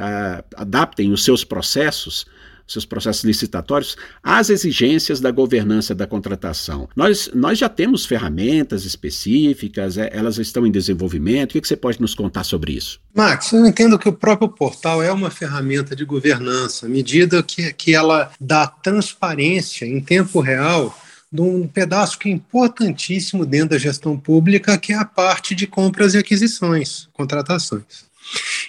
adaptem 0.55 1.11
os 1.11 1.23
seus 1.23 1.43
processos, 1.43 2.25
seus 2.67 2.85
processos 2.85 3.23
licitatórios 3.23 3.95
às 4.23 4.49
exigências 4.49 5.19
da 5.19 5.31
governança 5.31 5.93
da 5.93 6.07
contratação. 6.07 6.89
Nós, 6.95 7.29
nós 7.33 7.57
já 7.57 7.69
temos 7.69 8.05
ferramentas 8.05 8.85
específicas, 8.85 9.97
é, 9.97 10.09
elas 10.11 10.37
estão 10.37 10.65
em 10.65 10.71
desenvolvimento. 10.71 11.51
O 11.51 11.53
que, 11.53 11.61
que 11.61 11.67
você 11.67 11.75
pode 11.75 12.01
nos 12.01 12.15
contar 12.15 12.43
sobre 12.43 12.73
isso? 12.73 12.99
Max, 13.13 13.51
eu 13.53 13.65
entendo 13.65 13.99
que 13.99 14.09
o 14.09 14.13
próprio 14.13 14.49
portal 14.49 15.01
é 15.01 15.11
uma 15.11 15.29
ferramenta 15.29 15.95
de 15.95 16.03
governança, 16.03 16.85
à 16.85 16.89
medida 16.89 17.41
que, 17.43 17.71
que 17.73 17.93
ela 17.93 18.31
dá 18.39 18.67
transparência 18.67 19.85
em 19.85 20.01
tempo 20.01 20.39
real 20.39 20.95
de 21.31 21.41
um 21.41 21.67
pedaço 21.67 22.17
que 22.17 22.29
é 22.29 22.31
importantíssimo 22.31 23.45
dentro 23.45 23.69
da 23.69 23.77
gestão 23.77 24.17
pública, 24.17 24.77
que 24.77 24.93
é 24.93 24.95
a 24.95 25.05
parte 25.05 25.53
de 25.53 25.67
compras 25.67 26.13
e 26.13 26.17
aquisições, 26.17 27.09
contratações. 27.13 28.05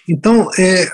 Então, 0.08 0.50
é, 0.58 0.90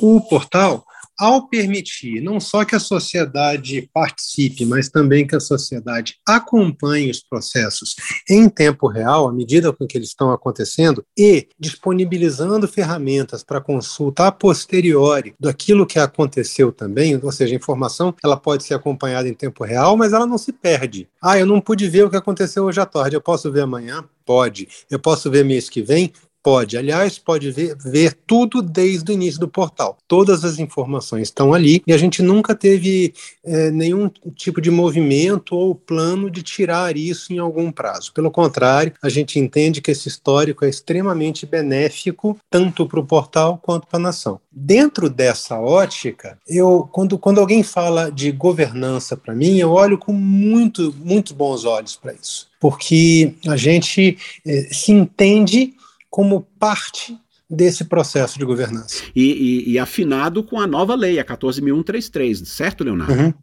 o 0.00 0.20
portal 0.20 0.84
ao 1.20 1.46
permitir 1.46 2.22
não 2.22 2.40
só 2.40 2.64
que 2.64 2.74
a 2.74 2.80
sociedade 2.80 3.88
participe, 3.92 4.64
mas 4.64 4.88
também 4.88 5.26
que 5.26 5.36
a 5.36 5.40
sociedade 5.40 6.16
acompanhe 6.26 7.10
os 7.10 7.20
processos 7.20 7.94
em 8.28 8.48
tempo 8.48 8.88
real, 8.88 9.28
à 9.28 9.32
medida 9.32 9.70
com 9.70 9.86
que 9.86 9.98
eles 9.98 10.08
estão 10.08 10.32
acontecendo, 10.32 11.04
e 11.16 11.46
disponibilizando 11.58 12.66
ferramentas 12.66 13.44
para 13.44 13.60
consulta 13.60 14.26
a 14.26 14.32
posteriori 14.32 15.34
daquilo 15.38 15.86
que 15.86 15.98
aconteceu 15.98 16.72
também, 16.72 17.20
ou 17.22 17.30
seja, 17.30 17.54
a 17.54 17.56
informação 17.56 18.14
ela 18.24 18.36
pode 18.36 18.64
ser 18.64 18.72
acompanhada 18.72 19.28
em 19.28 19.34
tempo 19.34 19.62
real, 19.62 19.96
mas 19.98 20.14
ela 20.14 20.26
não 20.26 20.38
se 20.38 20.52
perde. 20.52 21.06
Ah, 21.22 21.38
eu 21.38 21.44
não 21.44 21.60
pude 21.60 21.86
ver 21.86 22.04
o 22.04 22.10
que 22.10 22.16
aconteceu 22.16 22.64
hoje 22.64 22.80
à 22.80 22.86
tarde, 22.86 23.14
eu 23.14 23.20
posso 23.20 23.52
ver 23.52 23.60
amanhã? 23.60 24.02
Pode. 24.24 24.68
Eu 24.90 24.98
posso 24.98 25.30
ver 25.30 25.44
mês 25.44 25.68
que 25.68 25.82
vem? 25.82 26.12
Pode, 26.42 26.78
aliás, 26.78 27.18
pode 27.18 27.50
ver, 27.50 27.76
ver 27.76 28.16
tudo 28.26 28.62
desde 28.62 29.10
o 29.10 29.14
início 29.14 29.38
do 29.38 29.48
portal. 29.48 29.98
Todas 30.08 30.44
as 30.44 30.58
informações 30.58 31.28
estão 31.28 31.52
ali 31.52 31.82
e 31.86 31.92
a 31.92 31.98
gente 31.98 32.22
nunca 32.22 32.54
teve 32.54 33.12
é, 33.44 33.70
nenhum 33.70 34.10
tipo 34.34 34.60
de 34.60 34.70
movimento 34.70 35.54
ou 35.54 35.74
plano 35.74 36.30
de 36.30 36.42
tirar 36.42 36.96
isso 36.96 37.32
em 37.32 37.38
algum 37.38 37.70
prazo. 37.70 38.12
Pelo 38.14 38.30
contrário, 38.30 38.92
a 39.02 39.08
gente 39.08 39.38
entende 39.38 39.82
que 39.82 39.90
esse 39.90 40.08
histórico 40.08 40.64
é 40.64 40.68
extremamente 40.68 41.44
benéfico 41.44 42.38
tanto 42.48 42.86
para 42.86 43.00
o 43.00 43.06
portal 43.06 43.58
quanto 43.62 43.86
para 43.86 43.98
a 43.98 44.02
nação. 44.02 44.40
Dentro 44.50 45.10
dessa 45.10 45.60
ótica, 45.60 46.38
eu 46.48 46.88
quando, 46.90 47.18
quando 47.18 47.40
alguém 47.40 47.62
fala 47.62 48.10
de 48.10 48.32
governança 48.32 49.16
para 49.16 49.34
mim, 49.34 49.58
eu 49.58 49.72
olho 49.72 49.98
com 49.98 50.12
muito, 50.12 50.94
muito 50.98 51.34
bons 51.34 51.64
olhos 51.64 51.96
para 51.96 52.12
isso, 52.12 52.48
porque 52.58 53.34
a 53.46 53.56
gente 53.56 54.16
é, 54.46 54.68
se 54.72 54.92
entende 54.92 55.74
como 56.10 56.42
parte 56.58 57.16
desse 57.50 57.84
processo 57.84 58.38
de 58.38 58.44
governança. 58.44 59.02
E, 59.14 59.24
e, 59.24 59.72
e, 59.72 59.78
afinado 59.78 60.44
com 60.44 60.60
a 60.60 60.68
nova 60.68 60.94
lei, 60.94 61.18
a 61.18 61.24
14.133, 61.24 62.44
certo, 62.44 62.84
Leonardo? 62.84 63.12
Uhum. 63.12 63.34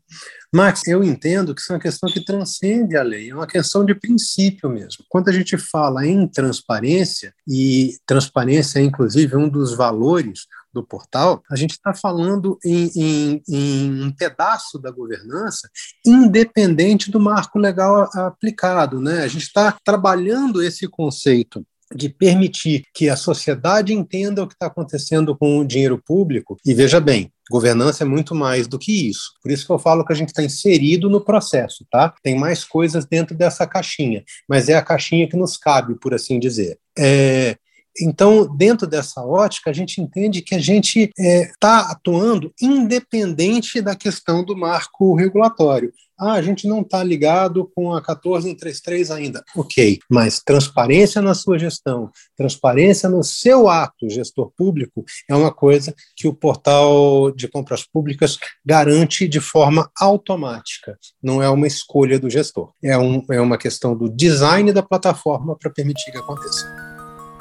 Max, 0.54 0.88
eu 0.88 1.04
entendo 1.04 1.54
que 1.54 1.60
isso 1.60 1.74
é 1.74 1.76
uma 1.76 1.82
questão 1.82 2.10
que 2.10 2.24
transcende 2.24 2.96
a 2.96 3.04
lei, 3.04 3.30
é 3.30 3.36
uma 3.36 3.46
questão 3.46 3.84
de 3.84 3.94
princípio 3.94 4.70
mesmo. 4.70 5.04
Quando 5.10 5.28
a 5.28 5.34
gente 5.34 5.58
fala 5.58 6.08
em 6.08 6.26
transparência, 6.26 7.34
e 7.46 7.98
transparência 8.06 8.80
é 8.80 8.84
inclusive 8.84 9.36
um 9.36 9.50
dos 9.50 9.76
valores 9.76 10.48
do 10.74 10.82
portal, 10.86 11.44
a 11.52 11.56
gente 11.58 11.72
está 11.72 11.94
falando 11.94 12.58
em, 12.64 12.90
em, 12.96 13.44
em, 13.50 14.04
um 14.04 14.12
pedaço 14.12 14.80
da 14.80 14.90
governança 14.90 15.70
independente 16.06 17.12
do 17.12 17.20
marco 17.20 17.60
legal 17.60 18.10
aplicado. 18.14 19.02
Né? 19.02 19.24
A 19.24 19.28
gente 19.28 19.44
está 19.44 19.76
trabalhando 19.84 20.64
esse 20.64 20.88
conceito 20.88 21.66
de 21.94 22.10
permitir 22.10 22.84
que 22.94 23.10
a 23.10 23.16
sociedade 23.16 23.94
entenda 23.94 24.44
o 24.44 24.48
que 24.48 24.54
está 24.54 24.68
acontecendo 24.68 25.36
com 25.38 25.60
o 25.60 25.66
dinheiro 25.66 26.02
público. 26.06 26.58
E 26.66 26.74
veja 26.74 27.00
bem, 27.00 27.32
governança 27.50 28.04
é 28.04 28.08
muito 28.08 28.36
mais 28.36 28.68
do 28.68 28.78
que 28.78 29.10
isso. 29.10 29.32
Por 29.42 29.52
isso 29.52 29.66
que 29.66 29.72
eu 29.72 29.80
falo 29.80 30.06
que 30.06 30.14
a 30.14 30.16
gente 30.16 30.30
está 30.30 30.44
inserido 30.44 31.10
no 31.10 31.22
processo, 31.22 31.86
tá? 31.90 32.14
Tem 32.22 32.38
mais 32.38 32.64
coisas 32.64 33.06
dentro 33.06 33.36
dessa 33.36 33.66
caixinha, 33.66 34.24
mas 34.48 34.70
é 34.70 34.76
a 34.76 34.82
caixinha 34.82 35.28
que 35.28 35.38
nos 35.38 35.58
cabe, 35.58 35.96
por 36.00 36.14
assim 36.14 36.40
dizer. 36.40 36.78
É, 36.98 37.58
então, 38.02 38.48
dentro 38.56 38.88
dessa 38.88 39.22
ótica, 39.22 39.70
a 39.70 39.74
gente 39.74 40.02
entende 40.02 40.42
que 40.42 40.56
a 40.56 40.60
gente 40.60 41.12
está 41.18 41.24
é, 41.24 41.52
tá 41.60 41.92
atuando 41.92 42.54
independente 42.62 43.82
da 43.82 43.96
questão 43.96 44.44
do 44.44 44.56
marco 44.56 45.16
regulatório. 45.16 45.92
Ah, 46.20 46.34
a 46.34 46.42
gente 46.42 46.68
não 46.68 46.82
está 46.82 47.04
ligado 47.04 47.70
com 47.76 47.94
a 47.94 48.02
14133 48.02 49.12
ainda. 49.12 49.44
Ok, 49.56 50.00
mas 50.10 50.42
transparência 50.44 51.22
na 51.22 51.36
sua 51.36 51.60
gestão, 51.60 52.10
transparência 52.36 53.08
no 53.08 53.24
seu 53.24 53.70
ato 53.70 54.10
gestor 54.10 54.52
público 54.58 55.06
é 55.30 55.36
uma 55.36 55.54
coisa 55.54 55.94
que 56.16 56.28
o 56.28 56.34
portal 56.34 57.32
de 57.32 57.48
compras 57.48 57.84
públicas 57.84 58.40
garante 58.66 59.28
de 59.28 59.40
forma 59.40 59.92
automática. 60.00 60.98
Não 61.22 61.42
é 61.42 61.50
uma 61.50 61.68
escolha 61.68 62.20
do 62.20 62.32
gestor. 62.32 62.72
É, 62.84 62.98
um, 62.98 63.24
é 63.30 63.40
uma 63.40 63.58
questão 63.58 63.96
do 63.96 64.10
design 64.10 64.74
da 64.74 64.82
plataforma 64.82 65.56
para 65.56 65.70
permitir 65.70 66.12
que 66.12 66.18
aconteça. 66.18 66.87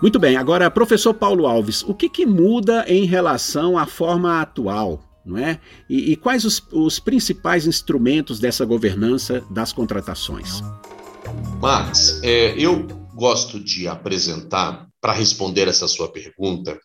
Muito 0.01 0.19
bem, 0.19 0.37
agora, 0.37 0.71
professor 0.71 1.15
Paulo 1.15 1.47
Alves, 1.47 1.83
o 1.83 1.95
que, 1.95 2.09
que 2.09 2.27
muda 2.27 2.85
em 2.87 3.07
relação 3.07 3.79
à 3.79 3.87
forma 3.87 4.43
atual? 4.43 5.03
Não 5.25 5.39
é? 5.39 5.59
E, 5.89 6.13
e 6.13 6.17
quais 6.17 6.45
os, 6.45 6.63
os 6.71 7.01
principais 7.01 7.67
instrumentos 7.67 8.39
dessa 8.39 8.65
governança 8.65 9.43
das 9.51 9.73
contratações? 9.73 10.63
Max, 11.61 12.21
é, 12.23 12.55
eu 12.59 12.87
gosto 13.15 13.59
de 13.59 13.89
apresentar, 13.89 14.87
para 15.01 15.15
responder 15.15 15.67
essa 15.67 15.89
sua 15.89 16.13
pergunta, 16.13 16.79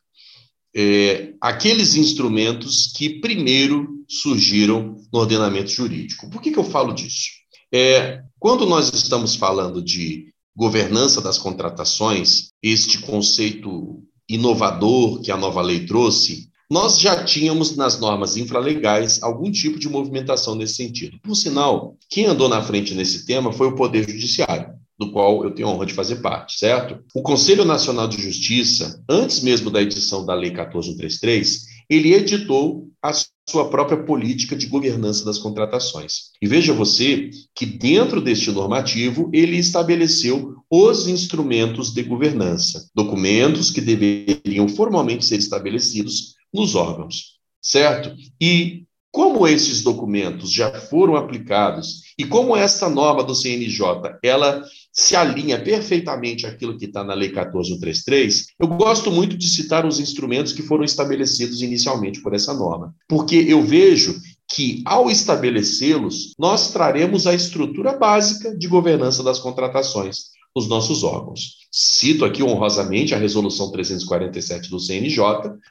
é, 0.73 1.33
aqueles 1.41 1.95
instrumentos 1.95 2.93
que 2.95 3.19
primeiro 3.19 3.87
surgiram 4.07 4.95
no 5.11 5.19
ordenamento 5.19 5.69
jurídico. 5.69 6.29
Por 6.29 6.41
que, 6.41 6.51
que 6.51 6.57
eu 6.59 6.63
falo 6.63 6.93
disso? 6.93 7.29
É, 7.73 8.21
quando 8.39 8.65
nós 8.65 8.91
estamos 8.93 9.35
falando 9.35 9.81
de 9.81 10.30
governança 10.55 11.21
das 11.21 11.37
contratações, 11.37 12.51
este 12.61 12.99
conceito 12.99 14.03
inovador 14.27 15.21
que 15.21 15.31
a 15.31 15.37
nova 15.37 15.61
lei 15.61 15.85
trouxe, 15.85 16.49
nós 16.71 16.99
já 16.99 17.23
tínhamos 17.25 17.75
nas 17.75 17.99
normas 17.99 18.37
infralegais 18.37 19.21
algum 19.21 19.51
tipo 19.51 19.77
de 19.77 19.89
movimentação 19.89 20.55
nesse 20.55 20.75
sentido. 20.75 21.19
Por 21.21 21.35
sinal, 21.35 21.97
quem 22.09 22.25
andou 22.25 22.47
na 22.47 22.63
frente 22.63 22.93
nesse 22.93 23.25
tema 23.25 23.51
foi 23.51 23.67
o 23.67 23.75
Poder 23.75 24.09
Judiciário, 24.09 24.73
do 24.97 25.11
qual 25.11 25.43
eu 25.43 25.51
tenho 25.51 25.67
a 25.67 25.71
honra 25.71 25.85
de 25.85 25.93
fazer 25.93 26.21
parte, 26.21 26.57
certo? 26.57 27.03
O 27.13 27.21
Conselho 27.21 27.65
Nacional 27.65 28.07
de 28.07 28.21
Justiça, 28.21 29.03
antes 29.09 29.41
mesmo 29.41 29.69
da 29.69 29.81
edição 29.81 30.25
da 30.25 30.33
Lei 30.33 30.51
14133, 30.51 31.65
ele 31.89 32.13
editou 32.13 32.87
as 33.01 33.30
sua 33.49 33.69
própria 33.69 34.03
política 34.03 34.55
de 34.55 34.67
governança 34.67 35.25
das 35.25 35.37
contratações. 35.37 36.31
E 36.41 36.47
veja 36.47 36.73
você 36.73 37.29
que 37.55 37.65
dentro 37.65 38.21
deste 38.21 38.51
normativo 38.51 39.29
ele 39.33 39.57
estabeleceu 39.57 40.55
os 40.69 41.07
instrumentos 41.07 41.93
de 41.93 42.03
governança, 42.03 42.89
documentos 42.95 43.71
que 43.71 43.81
deveriam 43.81 44.69
formalmente 44.69 45.25
ser 45.25 45.37
estabelecidos 45.37 46.35
nos 46.53 46.75
órgãos, 46.75 47.39
certo? 47.61 48.15
E 48.39 48.85
como 49.11 49.47
esses 49.47 49.83
documentos 49.83 50.51
já 50.51 50.71
foram 50.71 51.15
aplicados 51.15 52.13
e 52.17 52.25
como 52.25 52.55
essa 52.55 52.89
norma 52.89 53.23
do 53.23 53.35
CNJ 53.35 54.17
ela 54.23 54.63
se 54.91 55.15
alinha 55.15 55.61
perfeitamente 55.61 56.45
àquilo 56.45 56.77
que 56.77 56.85
está 56.85 57.03
na 57.03 57.13
Lei 57.13 57.29
14133, 57.29 58.47
eu 58.59 58.67
gosto 58.67 59.11
muito 59.11 59.37
de 59.37 59.49
citar 59.49 59.85
os 59.85 59.99
instrumentos 59.99 60.53
que 60.53 60.63
foram 60.63 60.83
estabelecidos 60.83 61.61
inicialmente 61.61 62.21
por 62.21 62.33
essa 62.33 62.53
norma, 62.53 62.93
porque 63.07 63.35
eu 63.47 63.61
vejo 63.63 64.19
que, 64.53 64.81
ao 64.85 65.09
estabelecê-los, 65.09 66.33
nós 66.37 66.73
traremos 66.73 67.25
a 67.25 67.33
estrutura 67.33 67.97
básica 67.97 68.55
de 68.55 68.67
governança 68.67 69.23
das 69.23 69.39
contratações 69.39 70.30
nos 70.55 70.67
nossos 70.67 71.03
órgãos. 71.03 71.61
Cito 71.71 72.25
aqui 72.25 72.43
honrosamente 72.43 73.15
a 73.15 73.17
Resolução 73.17 73.71
347 73.71 74.69
do 74.69 74.77
CNJ, 74.77 75.23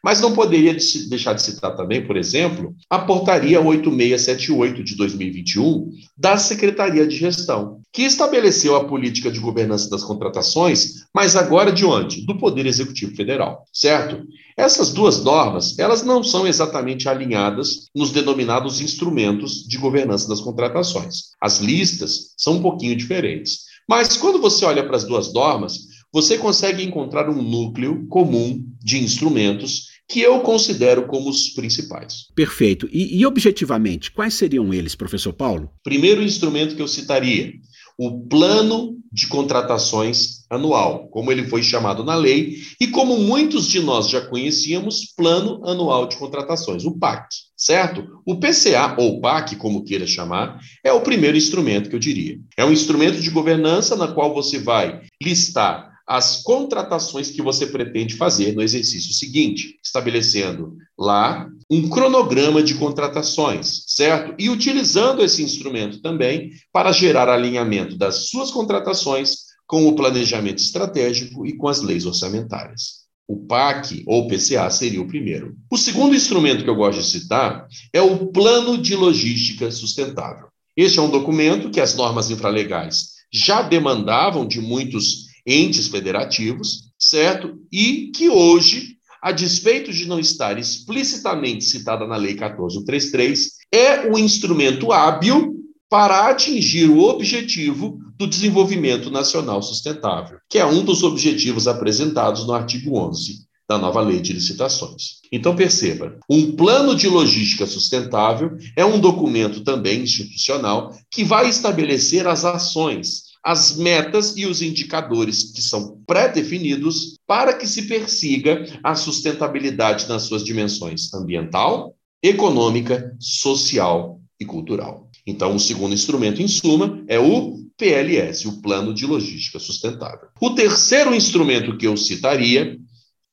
mas 0.02 0.18
não 0.20 0.32
poderia 0.32 0.74
deixar 1.10 1.34
de 1.34 1.42
citar 1.42 1.76
também, 1.76 2.06
por 2.06 2.16
exemplo, 2.16 2.74
a 2.88 2.98
Portaria 2.98 3.60
8678 3.60 4.82
de 4.82 4.96
2021 4.96 5.90
da 6.16 6.38
Secretaria 6.38 7.06
de 7.06 7.16
Gestão, 7.16 7.80
que 7.92 8.02
estabeleceu 8.02 8.76
a 8.76 8.84
política 8.84 9.30
de 9.30 9.38
governança 9.40 9.90
das 9.90 10.02
contratações, 10.02 11.04
mas 11.14 11.36
agora 11.36 11.70
de 11.70 11.84
onde? 11.84 12.24
Do 12.24 12.38
Poder 12.38 12.64
Executivo 12.64 13.14
Federal, 13.14 13.64
certo? 13.70 14.24
Essas 14.56 14.92
duas 14.92 15.22
normas, 15.22 15.78
elas 15.78 16.02
não 16.02 16.22
são 16.22 16.46
exatamente 16.46 17.08
alinhadas 17.08 17.88
nos 17.94 18.10
denominados 18.10 18.80
instrumentos 18.80 19.66
de 19.66 19.76
governança 19.76 20.28
das 20.28 20.40
contratações. 20.40 21.30
As 21.40 21.60
listas 21.60 22.34
são 22.36 22.54
um 22.54 22.62
pouquinho 22.62 22.96
diferentes. 22.96 23.69
Mas 23.90 24.16
quando 24.16 24.40
você 24.40 24.64
olha 24.64 24.86
para 24.86 24.96
as 24.96 25.02
duas 25.02 25.32
normas, 25.32 25.88
você 26.12 26.38
consegue 26.38 26.80
encontrar 26.80 27.28
um 27.28 27.42
núcleo 27.42 28.06
comum 28.06 28.64
de 28.80 29.02
instrumentos 29.02 29.88
que 30.08 30.20
eu 30.20 30.38
considero 30.42 31.08
como 31.08 31.28
os 31.28 31.48
principais. 31.48 32.26
Perfeito. 32.32 32.88
E, 32.92 33.18
e, 33.18 33.26
objetivamente, 33.26 34.12
quais 34.12 34.34
seriam 34.34 34.72
eles, 34.72 34.94
professor 34.94 35.32
Paulo? 35.32 35.72
Primeiro 35.82 36.22
instrumento 36.22 36.76
que 36.76 36.82
eu 36.82 36.86
citaria, 36.86 37.52
o 38.00 38.18
plano 38.18 38.96
de 39.12 39.26
contratações 39.26 40.46
anual, 40.48 41.08
como 41.08 41.30
ele 41.30 41.46
foi 41.48 41.62
chamado 41.62 42.02
na 42.02 42.14
lei, 42.14 42.56
e 42.80 42.86
como 42.86 43.18
muitos 43.18 43.66
de 43.68 43.78
nós 43.78 44.08
já 44.08 44.22
conhecíamos, 44.22 45.12
Plano 45.14 45.60
Anual 45.68 46.06
de 46.06 46.16
Contratações, 46.16 46.86
o 46.86 46.98
PAC, 46.98 47.28
certo? 47.54 48.22
O 48.24 48.36
PCA, 48.36 48.94
ou 48.96 49.20
PAC, 49.20 49.56
como 49.56 49.84
queira 49.84 50.06
chamar, 50.06 50.58
é 50.82 50.90
o 50.90 51.02
primeiro 51.02 51.36
instrumento 51.36 51.90
que 51.90 51.96
eu 51.96 52.00
diria. 52.00 52.40
É 52.56 52.64
um 52.64 52.72
instrumento 52.72 53.20
de 53.20 53.28
governança 53.28 53.94
na 53.94 54.08
qual 54.08 54.32
você 54.32 54.58
vai 54.58 55.02
listar 55.22 55.89
as 56.10 56.42
contratações 56.42 57.30
que 57.30 57.40
você 57.40 57.68
pretende 57.68 58.16
fazer 58.16 58.52
no 58.52 58.62
exercício 58.62 59.14
seguinte, 59.14 59.78
estabelecendo 59.80 60.76
lá 60.98 61.48
um 61.70 61.88
cronograma 61.88 62.64
de 62.64 62.74
contratações, 62.74 63.84
certo? 63.86 64.34
E 64.36 64.50
utilizando 64.50 65.22
esse 65.22 65.40
instrumento 65.40 66.02
também 66.02 66.50
para 66.72 66.90
gerar 66.90 67.28
alinhamento 67.28 67.96
das 67.96 68.28
suas 68.28 68.50
contratações 68.50 69.50
com 69.68 69.86
o 69.86 69.94
planejamento 69.94 70.58
estratégico 70.58 71.46
e 71.46 71.56
com 71.56 71.68
as 71.68 71.80
leis 71.80 72.04
orçamentárias. 72.04 73.04
O 73.28 73.46
PAC 73.46 74.02
ou 74.04 74.26
PCA 74.26 74.68
seria 74.68 75.00
o 75.00 75.06
primeiro. 75.06 75.54
O 75.70 75.78
segundo 75.78 76.16
instrumento 76.16 76.64
que 76.64 76.70
eu 76.70 76.74
gosto 76.74 76.98
de 76.98 77.06
citar 77.06 77.68
é 77.92 78.02
o 78.02 78.26
Plano 78.32 78.76
de 78.76 78.96
Logística 78.96 79.70
Sustentável. 79.70 80.48
Este 80.76 80.98
é 80.98 81.02
um 81.02 81.10
documento 81.10 81.70
que 81.70 81.80
as 81.80 81.94
normas 81.94 82.32
infralegais 82.32 83.10
já 83.32 83.62
demandavam 83.62 84.44
de 84.44 84.60
muitos 84.60 85.29
entes 85.50 85.88
federativos, 85.88 86.84
certo? 86.98 87.58
E 87.72 88.10
que 88.14 88.28
hoje, 88.28 88.96
a 89.22 89.32
despeito 89.32 89.92
de 89.92 90.06
não 90.06 90.18
estar 90.18 90.58
explicitamente 90.58 91.64
citada 91.64 92.06
na 92.06 92.16
Lei 92.16 92.34
1433, 92.34 93.50
é 93.72 94.08
um 94.08 94.18
instrumento 94.18 94.92
hábil 94.92 95.56
para 95.88 96.28
atingir 96.28 96.88
o 96.88 97.02
objetivo 97.02 97.98
do 98.16 98.26
desenvolvimento 98.26 99.10
nacional 99.10 99.62
sustentável, 99.62 100.38
que 100.48 100.58
é 100.58 100.64
um 100.64 100.84
dos 100.84 101.02
objetivos 101.02 101.66
apresentados 101.66 102.46
no 102.46 102.52
artigo 102.52 102.96
11 102.96 103.48
da 103.68 103.78
nova 103.78 104.00
lei 104.00 104.20
de 104.20 104.32
licitações. 104.32 105.20
Então 105.30 105.54
perceba, 105.54 106.18
um 106.28 106.56
plano 106.56 106.94
de 106.94 107.08
logística 107.08 107.66
sustentável 107.66 108.56
é 108.76 108.84
um 108.84 108.98
documento 108.98 109.62
também 109.62 110.02
institucional 110.02 110.92
que 111.08 111.22
vai 111.22 111.48
estabelecer 111.48 112.26
as 112.26 112.44
ações 112.44 113.29
as 113.42 113.76
metas 113.76 114.36
e 114.36 114.46
os 114.46 114.60
indicadores 114.60 115.52
que 115.52 115.62
são 115.62 116.02
pré-definidos 116.06 117.18
para 117.26 117.54
que 117.54 117.66
se 117.66 117.82
persiga 117.82 118.64
a 118.82 118.94
sustentabilidade 118.94 120.08
nas 120.08 120.24
suas 120.24 120.44
dimensões 120.44 121.12
ambiental, 121.14 121.94
econômica, 122.22 123.16
social 123.18 124.20
e 124.38 124.44
cultural. 124.44 125.08
Então, 125.26 125.54
o 125.54 125.60
segundo 125.60 125.94
instrumento, 125.94 126.42
em 126.42 126.48
suma, 126.48 127.02
é 127.08 127.18
o 127.18 127.58
PLS, 127.76 128.46
o 128.46 128.60
Plano 128.60 128.92
de 128.92 129.06
Logística 129.06 129.58
Sustentável. 129.58 130.28
O 130.40 130.50
terceiro 130.50 131.14
instrumento 131.14 131.76
que 131.78 131.86
eu 131.86 131.96
citaria 131.96 132.78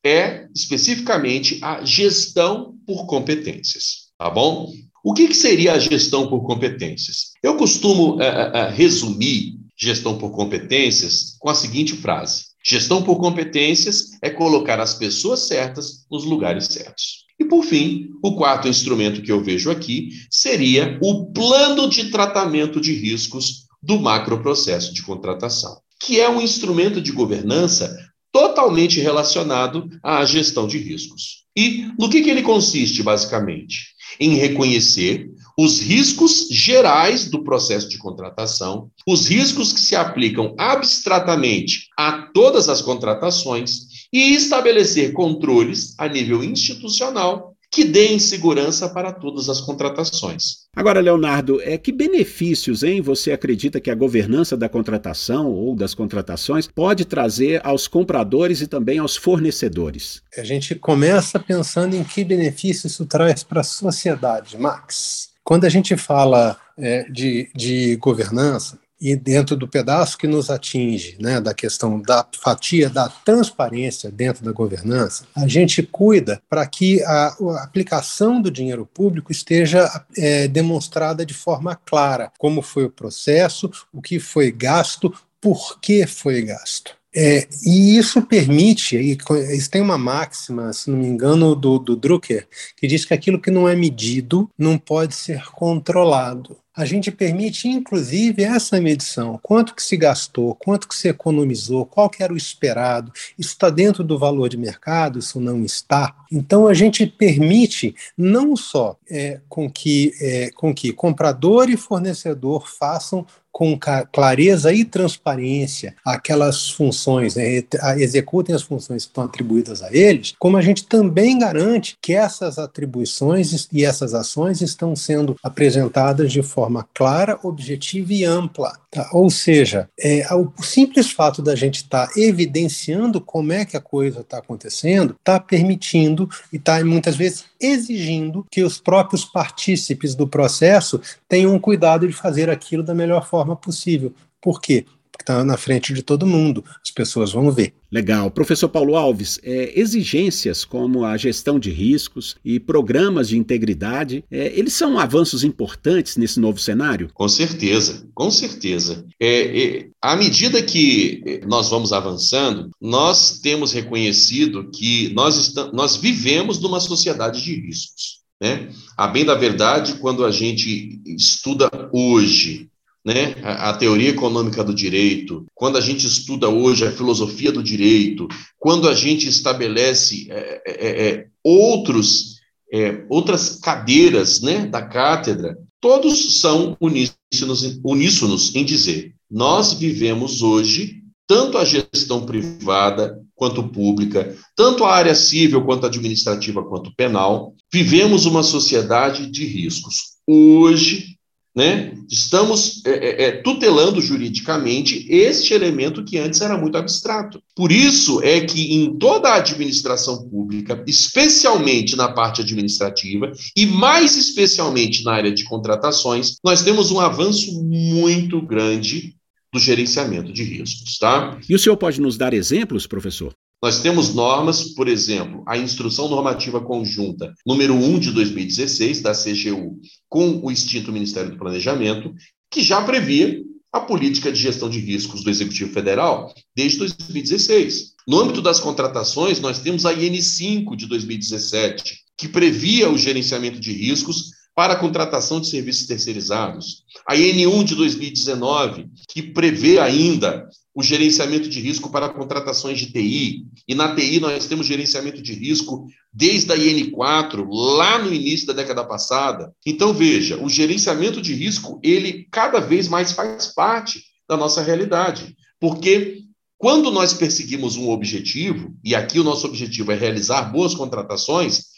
é 0.05 0.47
especificamente 0.55 1.59
a 1.61 1.83
gestão 1.83 2.75
por 2.85 3.05
competências, 3.05 4.09
tá 4.17 4.29
bom? 4.29 4.71
O 5.03 5.13
que, 5.13 5.27
que 5.27 5.33
seria 5.33 5.73
a 5.73 5.79
gestão 5.79 6.29
por 6.29 6.45
competências? 6.45 7.33
Eu 7.43 7.57
costumo 7.57 8.15
uh, 8.15 8.19
uh, 8.19 8.71
resumir 8.73 9.56
gestão 9.77 10.17
por 10.17 10.31
competências 10.31 11.35
com 11.39 11.49
a 11.49 11.55
seguinte 11.55 11.95
frase: 11.95 12.45
gestão 12.65 13.03
por 13.03 13.17
competências 13.17 14.17
é 14.21 14.29
colocar 14.29 14.79
as 14.79 14.95
pessoas 14.95 15.41
certas 15.41 16.05
nos 16.11 16.23
lugares 16.25 16.65
certos. 16.65 17.25
E 17.39 17.45
por 17.45 17.63
fim, 17.63 18.09
o 18.23 18.35
quarto 18.35 18.67
instrumento 18.67 19.21
que 19.21 19.31
eu 19.31 19.43
vejo 19.43 19.69
aqui 19.69 20.09
seria 20.29 20.97
o 21.01 21.31
plano 21.31 21.87
de 21.87 22.09
tratamento 22.09 22.81
de 22.81 22.93
riscos 22.93 23.67
do 23.81 23.99
macroprocesso 23.99 24.91
de 24.91 25.03
contratação, 25.03 25.79
que 25.99 26.19
é 26.19 26.27
um 26.27 26.41
instrumento 26.41 26.99
de 26.99 27.11
governança 27.11 27.95
totalmente 28.31 28.99
relacionado 28.99 29.87
à 30.03 30.25
gestão 30.25 30.67
de 30.67 30.77
riscos. 30.77 31.45
E 31.55 31.87
no 31.97 32.09
que, 32.09 32.21
que 32.21 32.29
ele 32.29 32.41
consiste, 32.41 33.01
basicamente? 33.01 33.95
Em 34.19 34.35
reconhecer 34.35 35.29
os 35.57 35.79
riscos 35.79 36.47
gerais 36.51 37.29
do 37.29 37.43
processo 37.43 37.89
de 37.89 37.97
contratação, 37.97 38.91
os 39.07 39.27
riscos 39.27 39.73
que 39.73 39.79
se 39.79 39.95
aplicam 39.95 40.53
abstratamente 40.57 41.87
a 41.97 42.29
todas 42.33 42.69
as 42.69 42.81
contratações 42.81 43.87
e 44.13 44.35
estabelecer 44.35 45.13
controles 45.13 45.95
a 45.97 46.07
nível 46.07 46.43
institucional 46.43 47.56
que 47.77 47.85
deem 47.85 48.17
segurança 48.17 48.89
para 48.89 49.11
todas 49.11 49.49
as 49.49 49.61
contratações. 49.61 50.65
Agora, 50.75 50.99
Leonardo, 50.99 51.61
é 51.61 51.77
que 51.77 51.91
benefícios, 51.91 52.81
hein, 52.81 53.01
você 53.01 53.31
acredita 53.31 53.79
que 53.79 53.91
a 53.91 53.95
governança 53.95 54.57
da 54.57 54.67
contratação 54.67 55.51
ou 55.51 55.75
das 55.75 55.93
contratações 55.93 56.65
pode 56.65 57.05
trazer 57.05 57.61
aos 57.63 57.87
compradores 57.87 58.61
e 58.61 58.67
também 58.67 58.97
aos 58.97 59.15
fornecedores? 59.15 60.23
A 60.35 60.43
gente 60.43 60.73
começa 60.73 61.39
pensando 61.39 61.95
em 61.95 62.03
que 62.03 62.23
benefício 62.23 62.87
isso 62.87 63.05
traz 63.05 63.43
para 63.43 63.61
a 63.61 63.63
sociedade, 63.63 64.57
Max. 64.57 65.29
Quando 65.43 65.65
a 65.65 65.69
gente 65.69 65.95
fala 65.95 66.57
é, 66.79 67.03
de, 67.11 67.47
de 67.55 67.95
governança, 67.97 68.79
e 68.99 69.15
dentro 69.15 69.55
do 69.55 69.67
pedaço 69.67 70.17
que 70.17 70.27
nos 70.27 70.49
atinge, 70.49 71.15
né, 71.19 71.39
da 71.39 71.53
questão 71.53 72.01
da 72.01 72.25
fatia 72.39 72.89
da 72.89 73.07
transparência 73.07 74.11
dentro 74.11 74.43
da 74.43 74.51
governança, 74.51 75.25
a 75.35 75.47
gente 75.47 75.83
cuida 75.83 76.41
para 76.49 76.65
que 76.65 77.03
a, 77.03 77.27
a, 77.27 77.63
aplicação 77.63 78.41
do 78.41 78.49
dinheiro 78.49 78.85
público 78.85 79.31
esteja 79.31 80.03
é, 80.17 80.47
demonstrada 80.47 81.25
de 81.25 81.33
forma 81.33 81.75
clara, 81.75 82.31
como 82.37 82.61
foi 82.61 82.85
o 82.85 82.89
processo, 82.89 83.71
o 83.93 84.01
que 84.01 84.19
foi 84.19 84.51
gasto, 84.51 85.13
por 85.39 85.79
que 85.79 86.07
foi 86.07 86.41
gasto. 86.41 86.96
É, 87.19 87.47
e 87.65 87.97
isso 87.97 88.21
permite, 88.21 88.95
e 88.95 89.17
isso 89.55 89.71
tem 89.71 89.81
uma 89.81 89.97
máxima, 89.97 90.71
se 90.71 90.87
não 90.91 90.99
me 90.99 91.07
engano, 91.07 91.55
do, 91.55 91.79
do 91.79 91.95
Drucker, 91.95 92.47
que 92.75 92.85
diz 92.85 93.05
que 93.05 93.13
aquilo 93.13 93.41
que 93.41 93.49
não 93.49 93.67
é 93.67 93.75
medido 93.75 94.47
não 94.55 94.77
pode 94.77 95.15
ser 95.15 95.43
controlado. 95.45 96.55
a 96.75 96.85
gente 96.85 97.11
permite, 97.11 97.67
inclusive, 97.67 98.43
essa 98.43 98.79
medição. 98.79 99.39
Quanto 99.41 99.73
que 99.73 99.81
se 99.81 99.97
gastou, 99.97 100.53
quanto 100.53 100.87
que 100.87 100.95
se 100.95 101.07
economizou, 101.07 101.87
qual 101.87 102.07
que 102.07 102.21
era 102.21 102.31
o 102.31 102.37
esperado, 102.37 103.11
isso 103.35 103.49
está 103.49 103.71
dentro 103.71 104.03
do 104.03 104.19
valor 104.19 104.47
de 104.47 104.57
mercado, 104.57 105.17
isso 105.17 105.39
não 105.39 105.65
está. 105.65 106.15
Então, 106.31 106.67
a 106.67 106.73
gente 106.75 107.07
permite 107.07 107.95
não 108.15 108.55
só 108.55 108.95
é, 109.09 109.41
com, 109.49 109.67
que, 109.67 110.13
é, 110.21 110.51
com 110.51 110.71
que 110.71 110.93
comprador 110.93 111.67
e 111.67 111.75
fornecedor 111.75 112.69
façam 112.69 113.25
com 113.57 113.75
clareza 114.11 114.71
e 114.71 114.85
transparência 114.85 115.95
aquelas 116.05 116.69
funções, 116.69 117.33
né, 117.33 117.63
executem 117.97 118.53
as 118.53 118.61
funções 118.61 119.03
que 119.03 119.09
estão 119.09 119.23
atribuídas 119.23 119.81
a 119.81 119.91
eles, 119.91 120.35
como 120.37 120.57
a 120.57 120.61
gente 120.61 120.85
também 120.85 121.39
garante 121.39 121.97
que 121.99 122.13
essas 122.13 122.59
atribuições 122.59 123.67
e 123.73 123.83
essas 123.83 124.13
ações 124.13 124.61
estão 124.61 124.95
sendo 124.95 125.35
apresentadas 125.41 126.31
de 126.31 126.43
forma 126.43 126.87
clara, 126.93 127.39
objetiva 127.41 128.13
e 128.13 128.23
ampla. 128.23 128.77
Tá? 128.97 129.07
Ou 129.13 129.29
seja, 129.29 129.87
é, 129.99 130.25
o 130.33 130.51
simples 130.63 131.11
fato 131.11 131.39
da 131.39 131.55
gente 131.55 131.75
estar 131.75 132.07
tá 132.07 132.19
evidenciando 132.19 133.21
como 133.21 133.53
é 133.53 133.63
que 133.63 133.77
a 133.77 133.79
coisa 133.79 134.21
está 134.21 134.39
acontecendo 134.39 135.15
está 135.19 135.39
permitindo 135.39 136.27
e 136.51 136.55
está 136.55 136.83
muitas 136.83 137.15
vezes 137.15 137.45
exigindo 137.61 138.43
que 138.49 138.63
os 138.63 138.79
próprios 138.79 139.23
partícipes 139.23 140.15
do 140.15 140.27
processo 140.27 140.99
tenham 141.29 141.59
cuidado 141.59 142.07
de 142.07 142.13
fazer 142.13 142.49
aquilo 142.49 142.81
da 142.81 142.95
melhor 142.95 143.27
forma 143.27 143.55
possível. 143.55 144.11
Por 144.41 144.59
quê? 144.59 144.83
Está 145.27 145.43
na 145.43 145.57
frente 145.57 145.93
de 145.93 146.01
todo 146.01 146.25
mundo, 146.25 146.63
as 146.81 146.89
pessoas 146.89 147.33
vão 147.33 147.51
ver. 147.51 147.73
Legal. 147.91 148.29
Professor 148.31 148.67
Paulo 148.67 148.95
Alves, 148.95 149.39
é, 149.43 149.79
exigências 149.79 150.65
como 150.65 151.05
a 151.05 151.15
gestão 151.15 151.57
de 151.57 151.69
riscos 151.69 152.35
e 152.43 152.59
programas 152.59 153.29
de 153.29 153.37
integridade, 153.37 154.23
é, 154.29 154.51
eles 154.57 154.73
são 154.73 154.99
avanços 154.99 155.43
importantes 155.43 156.17
nesse 156.17 156.39
novo 156.39 156.59
cenário? 156.59 157.09
Com 157.13 157.29
certeza, 157.29 158.05
com 158.13 158.29
certeza. 158.29 159.05
É, 159.19 159.61
é 159.61 159.87
à 160.01 160.15
medida 160.15 160.61
que 160.61 161.41
nós 161.45 161.69
vamos 161.69 161.93
avançando, 161.93 162.71
nós 162.81 163.39
temos 163.39 163.71
reconhecido 163.71 164.69
que 164.71 165.13
nós, 165.13 165.37
estamos, 165.37 165.73
nós 165.73 165.95
vivemos 165.95 166.59
numa 166.59 166.79
sociedade 166.79 167.41
de 167.41 167.55
riscos. 167.55 168.17
Né? 168.41 168.69
A 168.95 169.07
bem 169.07 169.25
da 169.25 169.33
verdade, 169.33 169.93
quando 169.95 170.25
a 170.25 170.31
gente 170.31 171.01
estuda 171.05 171.69
hoje 171.91 172.69
né, 173.07 173.35
a, 173.41 173.69
a, 173.69 173.77
teoria 173.77 174.09
econômica 174.09 174.61
do 174.65 174.75
direito, 174.75 175.45
quando 175.55 175.77
a 175.77 175.81
gente 175.81 176.05
estuda 176.05 176.49
hoje 176.49 176.85
a 176.85 176.91
filosofia 176.91 177.53
do 177.53 177.63
direito, 177.63 178.27
quando 178.59 178.89
a 178.89 178.93
gente 178.93 179.29
estabelece 179.29 180.27
é, 180.29 180.61
é, 180.65 180.87
é, 180.87 181.07
é 181.07 181.25
outros, 181.41 182.41
é, 182.69 183.05
outras 183.09 183.61
cadeiras 183.61 184.41
né, 184.41 184.65
da 184.65 184.81
cátedra, 184.81 185.57
todos 185.79 186.41
são 186.41 186.75
uníssonos, 186.81 187.79
uníssonos 187.81 188.53
em 188.53 188.65
dizer: 188.65 189.13
nós 189.31 189.71
vivemos 189.71 190.41
hoje 190.41 191.01
tanto 191.25 191.57
a 191.57 191.63
gestão 191.63 192.25
privada 192.25 193.21
quanto 193.35 193.69
pública, 193.69 194.35
tanto 194.53 194.83
a 194.83 194.93
área 194.93 195.15
civil 195.15 195.63
quanto 195.63 195.85
administrativa 195.85 196.61
quanto 196.61 196.93
penal, 196.93 197.53
vivemos 197.71 198.25
uma 198.25 198.43
sociedade 198.43 199.31
de 199.31 199.45
riscos. 199.45 200.17
Hoje, 200.27 201.16
né? 201.57 201.91
Estamos 202.07 202.85
é, 202.85 202.91
é, 202.91 203.23
é, 203.23 203.31
tutelando 203.31 203.99
juridicamente 203.99 205.07
este 205.09 205.55
elemento 205.55 206.05
que 206.05 206.19
antes 206.19 206.39
era 206.39 206.55
muito 206.55 206.77
abstrato. 206.77 207.41
Por 207.55 207.71
isso 207.71 208.21
é 208.21 208.41
que 208.41 208.75
em 208.75 208.95
toda 208.95 209.29
a 209.29 209.37
administração 209.37 210.29
pública, 210.29 210.83
especialmente 210.85 211.95
na 211.95 212.09
parte 212.09 212.41
administrativa 212.41 213.31
e 213.55 213.65
mais 213.65 214.15
especialmente 214.15 215.03
na 215.03 215.13
área 215.13 215.31
de 215.31 215.45
contratações, 215.45 216.35
nós 216.43 216.61
temos 216.61 216.91
um 216.91 216.99
avanço 216.99 217.59
muito 217.63 218.39
grande 218.39 219.15
do 219.51 219.59
gerenciamento 219.59 220.31
de 220.31 220.43
riscos, 220.43 220.99
tá? 220.99 221.39
E 221.49 221.55
o 221.55 221.59
senhor 221.59 221.75
pode 221.75 221.99
nos 221.99 222.17
dar 222.17 222.35
exemplos, 222.35 222.85
professor? 222.85 223.33
Nós 223.61 223.79
temos 223.79 224.13
normas, 224.13 224.75
por 224.75 224.87
exemplo, 224.87 225.43
a 225.47 225.57
Instrução 225.57 226.07
Normativa 226.07 226.61
Conjunta 226.61 227.33
número 227.45 227.73
1 227.73 227.99
de 227.99 228.11
2016, 228.11 229.01
da 229.01 229.13
CGU, 229.13 229.79
com 230.07 230.39
o 230.43 230.51
extinto 230.51 230.91
Ministério 230.91 231.31
do 231.31 231.37
Planejamento, 231.37 232.13
que 232.51 232.61
já 232.61 232.83
previa 232.83 233.41
a 233.73 233.79
política 233.79 234.31
de 234.31 234.39
gestão 234.39 234.69
de 234.69 234.79
riscos 234.79 235.23
do 235.23 235.29
Executivo 235.29 235.73
Federal 235.73 236.31
desde 236.55 236.77
2016. 236.77 237.95
No 238.07 238.19
âmbito 238.19 238.41
das 238.43 238.59
contratações, 238.59 239.39
nós 239.39 239.59
temos 239.59 239.85
a 239.85 239.93
IN5 239.93 240.75
de 240.75 240.85
2017, 240.85 241.97
que 242.15 242.27
previa 242.27 242.89
o 242.89 242.97
gerenciamento 242.97 243.59
de 243.59 243.73
riscos 243.73 244.31
para 244.55 244.73
a 244.73 244.79
contratação 244.79 245.39
de 245.39 245.49
serviços 245.49 245.85
terceirizados. 245.85 246.83
A 247.07 247.15
IN1 247.15 247.63
de 247.63 247.75
2019, 247.75 248.87
que 249.09 249.21
prevê 249.21 249.79
ainda 249.79 250.47
o 250.77 250.83
gerenciamento 250.83 251.49
de 251.49 251.59
risco 251.59 251.89
para 251.89 252.07
contratações 252.07 252.77
de 252.77 252.91
TI. 252.91 253.47
E 253.67 253.73
na 253.73 253.95
TI 253.95 254.19
nós 254.19 254.45
temos 254.45 254.67
gerenciamento 254.67 255.23
de 255.23 255.33
risco 255.33 255.87
desde 256.13 256.53
a 256.53 256.55
IN4, 256.55 257.47
lá 257.49 257.97
no 257.97 258.13
início 258.13 258.45
da 258.45 258.53
década 258.53 258.85
passada. 258.85 259.51
Então 259.65 259.91
veja, 259.91 260.37
o 260.37 260.47
gerenciamento 260.47 261.19
de 261.19 261.33
risco, 261.33 261.79
ele 261.81 262.27
cada 262.31 262.59
vez 262.59 262.87
mais 262.87 263.11
faz 263.11 263.47
parte 263.47 264.03
da 264.29 264.37
nossa 264.37 264.61
realidade. 264.61 265.35
Porque 265.59 266.21
quando 266.59 266.91
nós 266.91 267.11
perseguimos 267.11 267.75
um 267.75 267.89
objetivo, 267.89 268.77
e 268.83 268.93
aqui 268.93 269.19
o 269.19 269.23
nosso 269.23 269.47
objetivo 269.47 269.91
é 269.91 269.95
realizar 269.95 270.43
boas 270.43 270.75
contratações, 270.75 271.69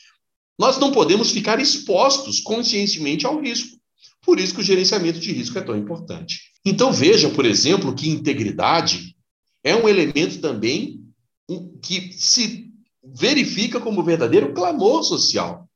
nós 0.59 0.77
não 0.77 0.91
podemos 0.91 1.31
ficar 1.31 1.57
expostos 1.61 2.41
conscientemente 2.41 3.25
ao 3.25 3.39
risco. 3.39 3.77
Por 4.21 4.41
isso 4.41 4.53
que 4.53 4.59
o 4.59 4.63
gerenciamento 4.63 5.21
de 5.21 5.31
risco 5.31 5.57
é 5.57 5.61
tão 5.61 5.77
importante. 5.77 6.48
Então 6.65 6.91
veja, 6.91 7.29
por 7.29 7.45
exemplo, 7.45 7.95
que 7.95 8.09
integridade 8.09 9.15
é 9.63 9.75
um 9.75 9.87
elemento 9.87 10.39
também 10.39 11.03
que 11.81 12.13
se 12.13 12.71
verifica 13.03 13.79
como 13.79 14.03
verdadeiro 14.03 14.53
clamor 14.53 15.03
social. 15.03 15.67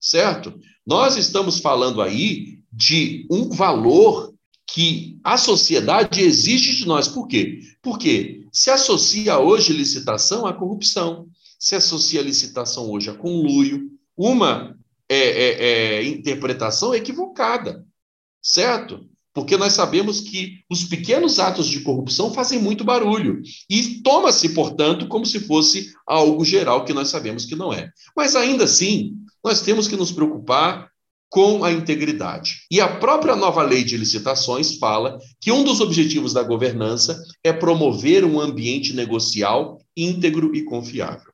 Certo? 0.00 0.58
Nós 0.86 1.16
estamos 1.16 1.58
falando 1.58 2.00
aí 2.00 2.60
de 2.72 3.26
um 3.30 3.50
valor 3.50 4.34
que 4.66 5.18
a 5.22 5.36
sociedade 5.36 6.20
exige 6.20 6.76
de 6.76 6.86
nós. 6.86 7.08
Por 7.08 7.26
quê? 7.26 7.60
Porque 7.82 8.46
se 8.52 8.70
associa 8.70 9.38
hoje 9.38 9.72
licitação 9.72 10.46
à 10.46 10.52
corrupção, 10.52 11.28
se 11.58 11.74
associa 11.74 12.22
licitação 12.22 12.90
hoje 12.90 13.10
a 13.10 13.14
conluio, 13.14 13.90
uma 14.16 14.76
é, 15.08 15.16
é, 15.16 15.64
é, 15.98 16.04
interpretação 16.04 16.94
equivocada, 16.94 17.86
certo? 18.42 19.08
Porque 19.34 19.56
nós 19.56 19.72
sabemos 19.72 20.20
que 20.20 20.60
os 20.70 20.84
pequenos 20.84 21.38
atos 21.38 21.66
de 21.66 21.80
corrupção 21.80 22.32
fazem 22.32 22.58
muito 22.58 22.84
barulho 22.84 23.42
e 23.68 24.00
toma-se, 24.02 24.50
portanto, 24.50 25.08
como 25.08 25.26
se 25.26 25.40
fosse 25.40 25.92
algo 26.06 26.44
geral 26.44 26.84
que 26.84 26.92
nós 26.92 27.08
sabemos 27.08 27.44
que 27.44 27.56
não 27.56 27.72
é. 27.72 27.90
Mas 28.16 28.36
ainda 28.36 28.64
assim, 28.64 29.14
nós 29.44 29.60
temos 29.60 29.88
que 29.88 29.96
nos 29.96 30.12
preocupar 30.12 30.88
com 31.28 31.64
a 31.64 31.72
integridade. 31.72 32.60
E 32.70 32.80
a 32.80 32.86
própria 32.86 33.34
nova 33.34 33.62
lei 33.62 33.82
de 33.82 33.96
licitações 33.96 34.78
fala 34.78 35.18
que 35.40 35.50
um 35.50 35.64
dos 35.64 35.80
objetivos 35.80 36.32
da 36.32 36.44
governança 36.44 37.20
é 37.42 37.52
promover 37.52 38.24
um 38.24 38.40
ambiente 38.40 38.92
negocial 38.94 39.80
íntegro 39.96 40.54
e 40.54 40.62
confiável. 40.62 41.32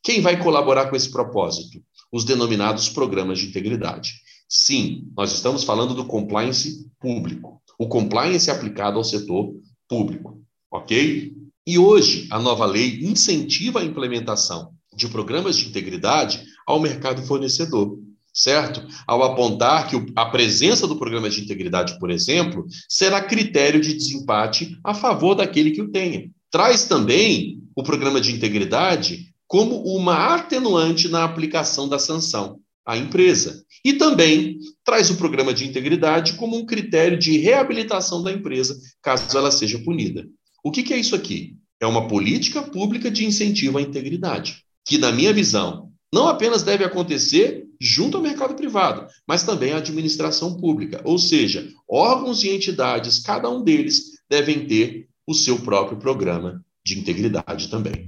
Quem 0.00 0.20
vai 0.20 0.40
colaborar 0.40 0.88
com 0.88 0.96
esse 0.96 1.10
propósito? 1.10 1.82
os 2.12 2.24
denominados 2.24 2.90
programas 2.90 3.38
de 3.38 3.46
integridade. 3.46 4.12
Sim, 4.54 5.10
nós 5.16 5.32
estamos 5.32 5.64
falando 5.64 5.94
do 5.94 6.04
compliance 6.04 6.86
público, 7.00 7.62
o 7.78 7.88
compliance 7.88 8.50
aplicado 8.50 8.98
ao 8.98 9.04
setor 9.04 9.50
público, 9.88 10.42
ok? 10.70 11.32
E 11.66 11.78
hoje 11.78 12.28
a 12.30 12.38
nova 12.38 12.66
lei 12.66 13.00
incentiva 13.02 13.80
a 13.80 13.84
implementação 13.84 14.74
de 14.94 15.08
programas 15.08 15.56
de 15.56 15.70
integridade 15.70 16.44
ao 16.66 16.78
mercado 16.78 17.22
fornecedor, 17.22 17.98
certo? 18.30 18.86
Ao 19.06 19.22
apontar 19.22 19.88
que 19.88 19.96
a 20.14 20.26
presença 20.26 20.86
do 20.86 20.98
programa 20.98 21.30
de 21.30 21.40
integridade, 21.40 21.98
por 21.98 22.10
exemplo, 22.10 22.66
será 22.86 23.22
critério 23.22 23.80
de 23.80 23.94
desempate 23.94 24.78
a 24.84 24.92
favor 24.92 25.34
daquele 25.34 25.70
que 25.70 25.80
o 25.80 25.90
tenha. 25.90 26.30
Traz 26.50 26.84
também 26.84 27.58
o 27.74 27.82
programa 27.82 28.20
de 28.20 28.34
integridade 28.34 29.32
como 29.46 29.82
uma 29.82 30.34
atenuante 30.34 31.08
na 31.08 31.24
aplicação 31.24 31.88
da 31.88 31.98
sanção 31.98 32.60
à 32.86 32.96
empresa. 32.96 33.64
E 33.84 33.94
também 33.94 34.58
traz 34.84 35.10
o 35.10 35.16
programa 35.16 35.52
de 35.52 35.66
integridade 35.66 36.34
como 36.34 36.56
um 36.56 36.66
critério 36.66 37.18
de 37.18 37.38
reabilitação 37.38 38.22
da 38.22 38.32
empresa, 38.32 38.78
caso 39.02 39.36
ela 39.36 39.50
seja 39.50 39.78
punida. 39.78 40.26
O 40.64 40.70
que, 40.70 40.82
que 40.82 40.94
é 40.94 40.98
isso 40.98 41.14
aqui? 41.14 41.56
É 41.80 41.86
uma 41.86 42.06
política 42.06 42.62
pública 42.62 43.10
de 43.10 43.24
incentivo 43.24 43.78
à 43.78 43.82
integridade, 43.82 44.62
que, 44.86 44.98
na 44.98 45.10
minha 45.10 45.32
visão, 45.32 45.90
não 46.14 46.28
apenas 46.28 46.62
deve 46.62 46.84
acontecer 46.84 47.64
junto 47.80 48.16
ao 48.16 48.22
mercado 48.22 48.54
privado, 48.54 49.08
mas 49.26 49.42
também 49.42 49.72
à 49.72 49.78
administração 49.78 50.56
pública. 50.56 51.00
Ou 51.04 51.18
seja, 51.18 51.68
órgãos 51.90 52.44
e 52.44 52.50
entidades, 52.50 53.18
cada 53.18 53.50
um 53.50 53.64
deles, 53.64 54.12
devem 54.30 54.66
ter 54.66 55.08
o 55.26 55.34
seu 55.34 55.58
próprio 55.58 55.98
programa 55.98 56.64
de 56.84 56.98
integridade 56.98 57.68
também. 57.68 58.06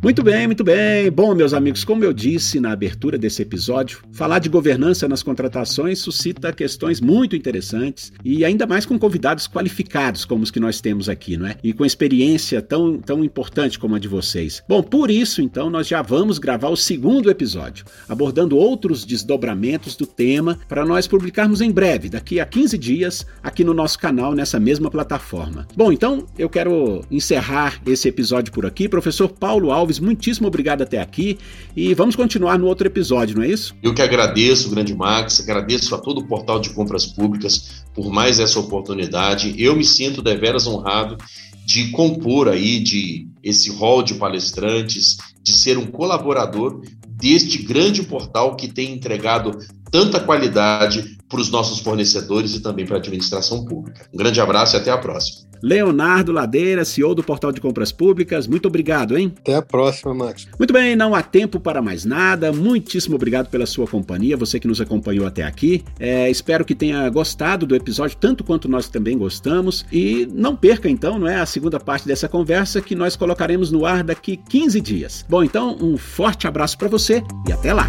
Muito 0.00 0.22
bem, 0.22 0.46
muito 0.46 0.62
bem. 0.62 1.10
Bom, 1.10 1.34
meus 1.34 1.52
amigos, 1.52 1.82
como 1.82 2.04
eu 2.04 2.12
disse 2.12 2.60
na 2.60 2.70
abertura 2.70 3.18
desse 3.18 3.42
episódio, 3.42 3.98
falar 4.12 4.38
de 4.38 4.48
governança 4.48 5.08
nas 5.08 5.24
contratações 5.24 5.98
suscita 5.98 6.52
questões 6.52 7.00
muito 7.00 7.34
interessantes 7.34 8.12
e 8.24 8.44
ainda 8.44 8.64
mais 8.64 8.86
com 8.86 8.96
convidados 8.96 9.48
qualificados 9.48 10.24
como 10.24 10.44
os 10.44 10.52
que 10.52 10.60
nós 10.60 10.80
temos 10.80 11.08
aqui, 11.08 11.36
não 11.36 11.48
é? 11.48 11.56
E 11.64 11.72
com 11.72 11.84
experiência 11.84 12.62
tão, 12.62 12.96
tão 12.98 13.24
importante 13.24 13.76
como 13.76 13.96
a 13.96 13.98
de 13.98 14.06
vocês. 14.06 14.62
Bom, 14.68 14.84
por 14.84 15.10
isso, 15.10 15.42
então, 15.42 15.68
nós 15.68 15.88
já 15.88 16.00
vamos 16.00 16.38
gravar 16.38 16.68
o 16.68 16.76
segundo 16.76 17.28
episódio, 17.28 17.84
abordando 18.08 18.56
outros 18.56 19.04
desdobramentos 19.04 19.96
do 19.96 20.06
tema 20.06 20.60
para 20.68 20.86
nós 20.86 21.08
publicarmos 21.08 21.60
em 21.60 21.72
breve, 21.72 22.08
daqui 22.08 22.38
a 22.38 22.46
15 22.46 22.78
dias, 22.78 23.26
aqui 23.42 23.64
no 23.64 23.74
nosso 23.74 23.98
canal, 23.98 24.32
nessa 24.32 24.60
mesma 24.60 24.92
plataforma. 24.92 25.66
Bom, 25.76 25.90
então 25.90 26.24
eu 26.38 26.48
quero 26.48 27.04
encerrar 27.10 27.82
esse 27.84 28.06
episódio 28.06 28.52
por 28.52 28.64
aqui. 28.64 28.88
Professor 28.88 29.28
Paulo 29.28 29.72
Alves 29.72 29.87
Alves, 29.88 29.98
muitíssimo 29.98 30.46
obrigado 30.46 30.82
até 30.82 31.00
aqui 31.00 31.38
e 31.74 31.94
vamos 31.94 32.14
continuar 32.14 32.58
no 32.58 32.66
outro 32.66 32.86
episódio, 32.86 33.36
não 33.36 33.42
é 33.42 33.48
isso? 33.48 33.74
Eu 33.82 33.94
que 33.94 34.02
agradeço, 34.02 34.70
grande 34.70 34.94
Max, 34.94 35.40
agradeço 35.40 35.94
a 35.94 35.98
todo 35.98 36.18
o 36.18 36.26
portal 36.26 36.60
de 36.60 36.70
compras 36.70 37.06
públicas 37.06 37.84
por 37.94 38.10
mais 38.12 38.38
essa 38.38 38.60
oportunidade. 38.60 39.54
Eu 39.56 39.74
me 39.74 39.84
sinto 39.84 40.20
deveras 40.20 40.66
honrado 40.66 41.16
de 41.64 41.88
compor 41.90 42.48
aí 42.48 42.78
de 42.78 43.26
esse 43.42 43.70
rol 43.70 44.02
de 44.02 44.14
palestrantes, 44.14 45.16
de 45.42 45.56
ser 45.56 45.78
um 45.78 45.86
colaborador 45.86 46.82
deste 47.08 47.62
grande 47.62 48.02
portal 48.02 48.54
que 48.56 48.68
tem 48.68 48.92
entregado 48.92 49.58
tanta 49.90 50.20
qualidade 50.20 51.17
para 51.28 51.40
os 51.40 51.50
nossos 51.50 51.80
fornecedores 51.80 52.54
e 52.54 52.60
também 52.60 52.86
para 52.86 52.96
a 52.96 52.98
administração 52.98 53.64
pública. 53.64 54.06
Um 54.12 54.16
grande 54.16 54.40
abraço 54.40 54.76
e 54.76 54.78
até 54.78 54.90
a 54.90 54.98
próxima. 54.98 55.48
Leonardo 55.62 56.32
Ladeira, 56.32 56.84
CEO 56.84 57.14
do 57.14 57.22
Portal 57.22 57.52
de 57.52 57.60
Compras 57.60 57.90
Públicas, 57.90 58.46
muito 58.46 58.68
obrigado, 58.68 59.16
hein? 59.16 59.32
Até 59.40 59.54
a 59.54 59.62
próxima, 59.62 60.14
Max. 60.14 60.46
Muito 60.58 60.72
bem, 60.72 60.94
não 60.94 61.14
há 61.14 61.22
tempo 61.22 61.58
para 61.58 61.82
mais 61.82 62.04
nada. 62.04 62.52
Muitíssimo 62.52 63.16
obrigado 63.16 63.48
pela 63.48 63.66
sua 63.66 63.86
companhia, 63.86 64.36
você 64.36 64.60
que 64.60 64.68
nos 64.68 64.80
acompanhou 64.80 65.26
até 65.26 65.42
aqui. 65.42 65.84
É, 65.98 66.30
espero 66.30 66.64
que 66.64 66.74
tenha 66.74 67.08
gostado 67.10 67.66
do 67.66 67.74
episódio, 67.74 68.16
tanto 68.16 68.44
quanto 68.44 68.68
nós 68.68 68.88
também 68.88 69.18
gostamos. 69.18 69.84
E 69.92 70.28
não 70.32 70.54
perca, 70.54 70.88
então, 70.88 71.18
não 71.18 71.28
é 71.28 71.40
a 71.40 71.46
segunda 71.46 71.80
parte 71.80 72.06
dessa 72.06 72.28
conversa 72.28 72.80
que 72.80 72.94
nós 72.94 73.16
colocaremos 73.16 73.70
no 73.70 73.84
ar 73.84 74.04
daqui 74.04 74.36
15 74.48 74.80
dias. 74.80 75.26
Bom, 75.28 75.42
então, 75.42 75.76
um 75.80 75.96
forte 75.96 76.46
abraço 76.46 76.78
para 76.78 76.88
você 76.88 77.22
e 77.48 77.52
até 77.52 77.72
lá. 77.72 77.88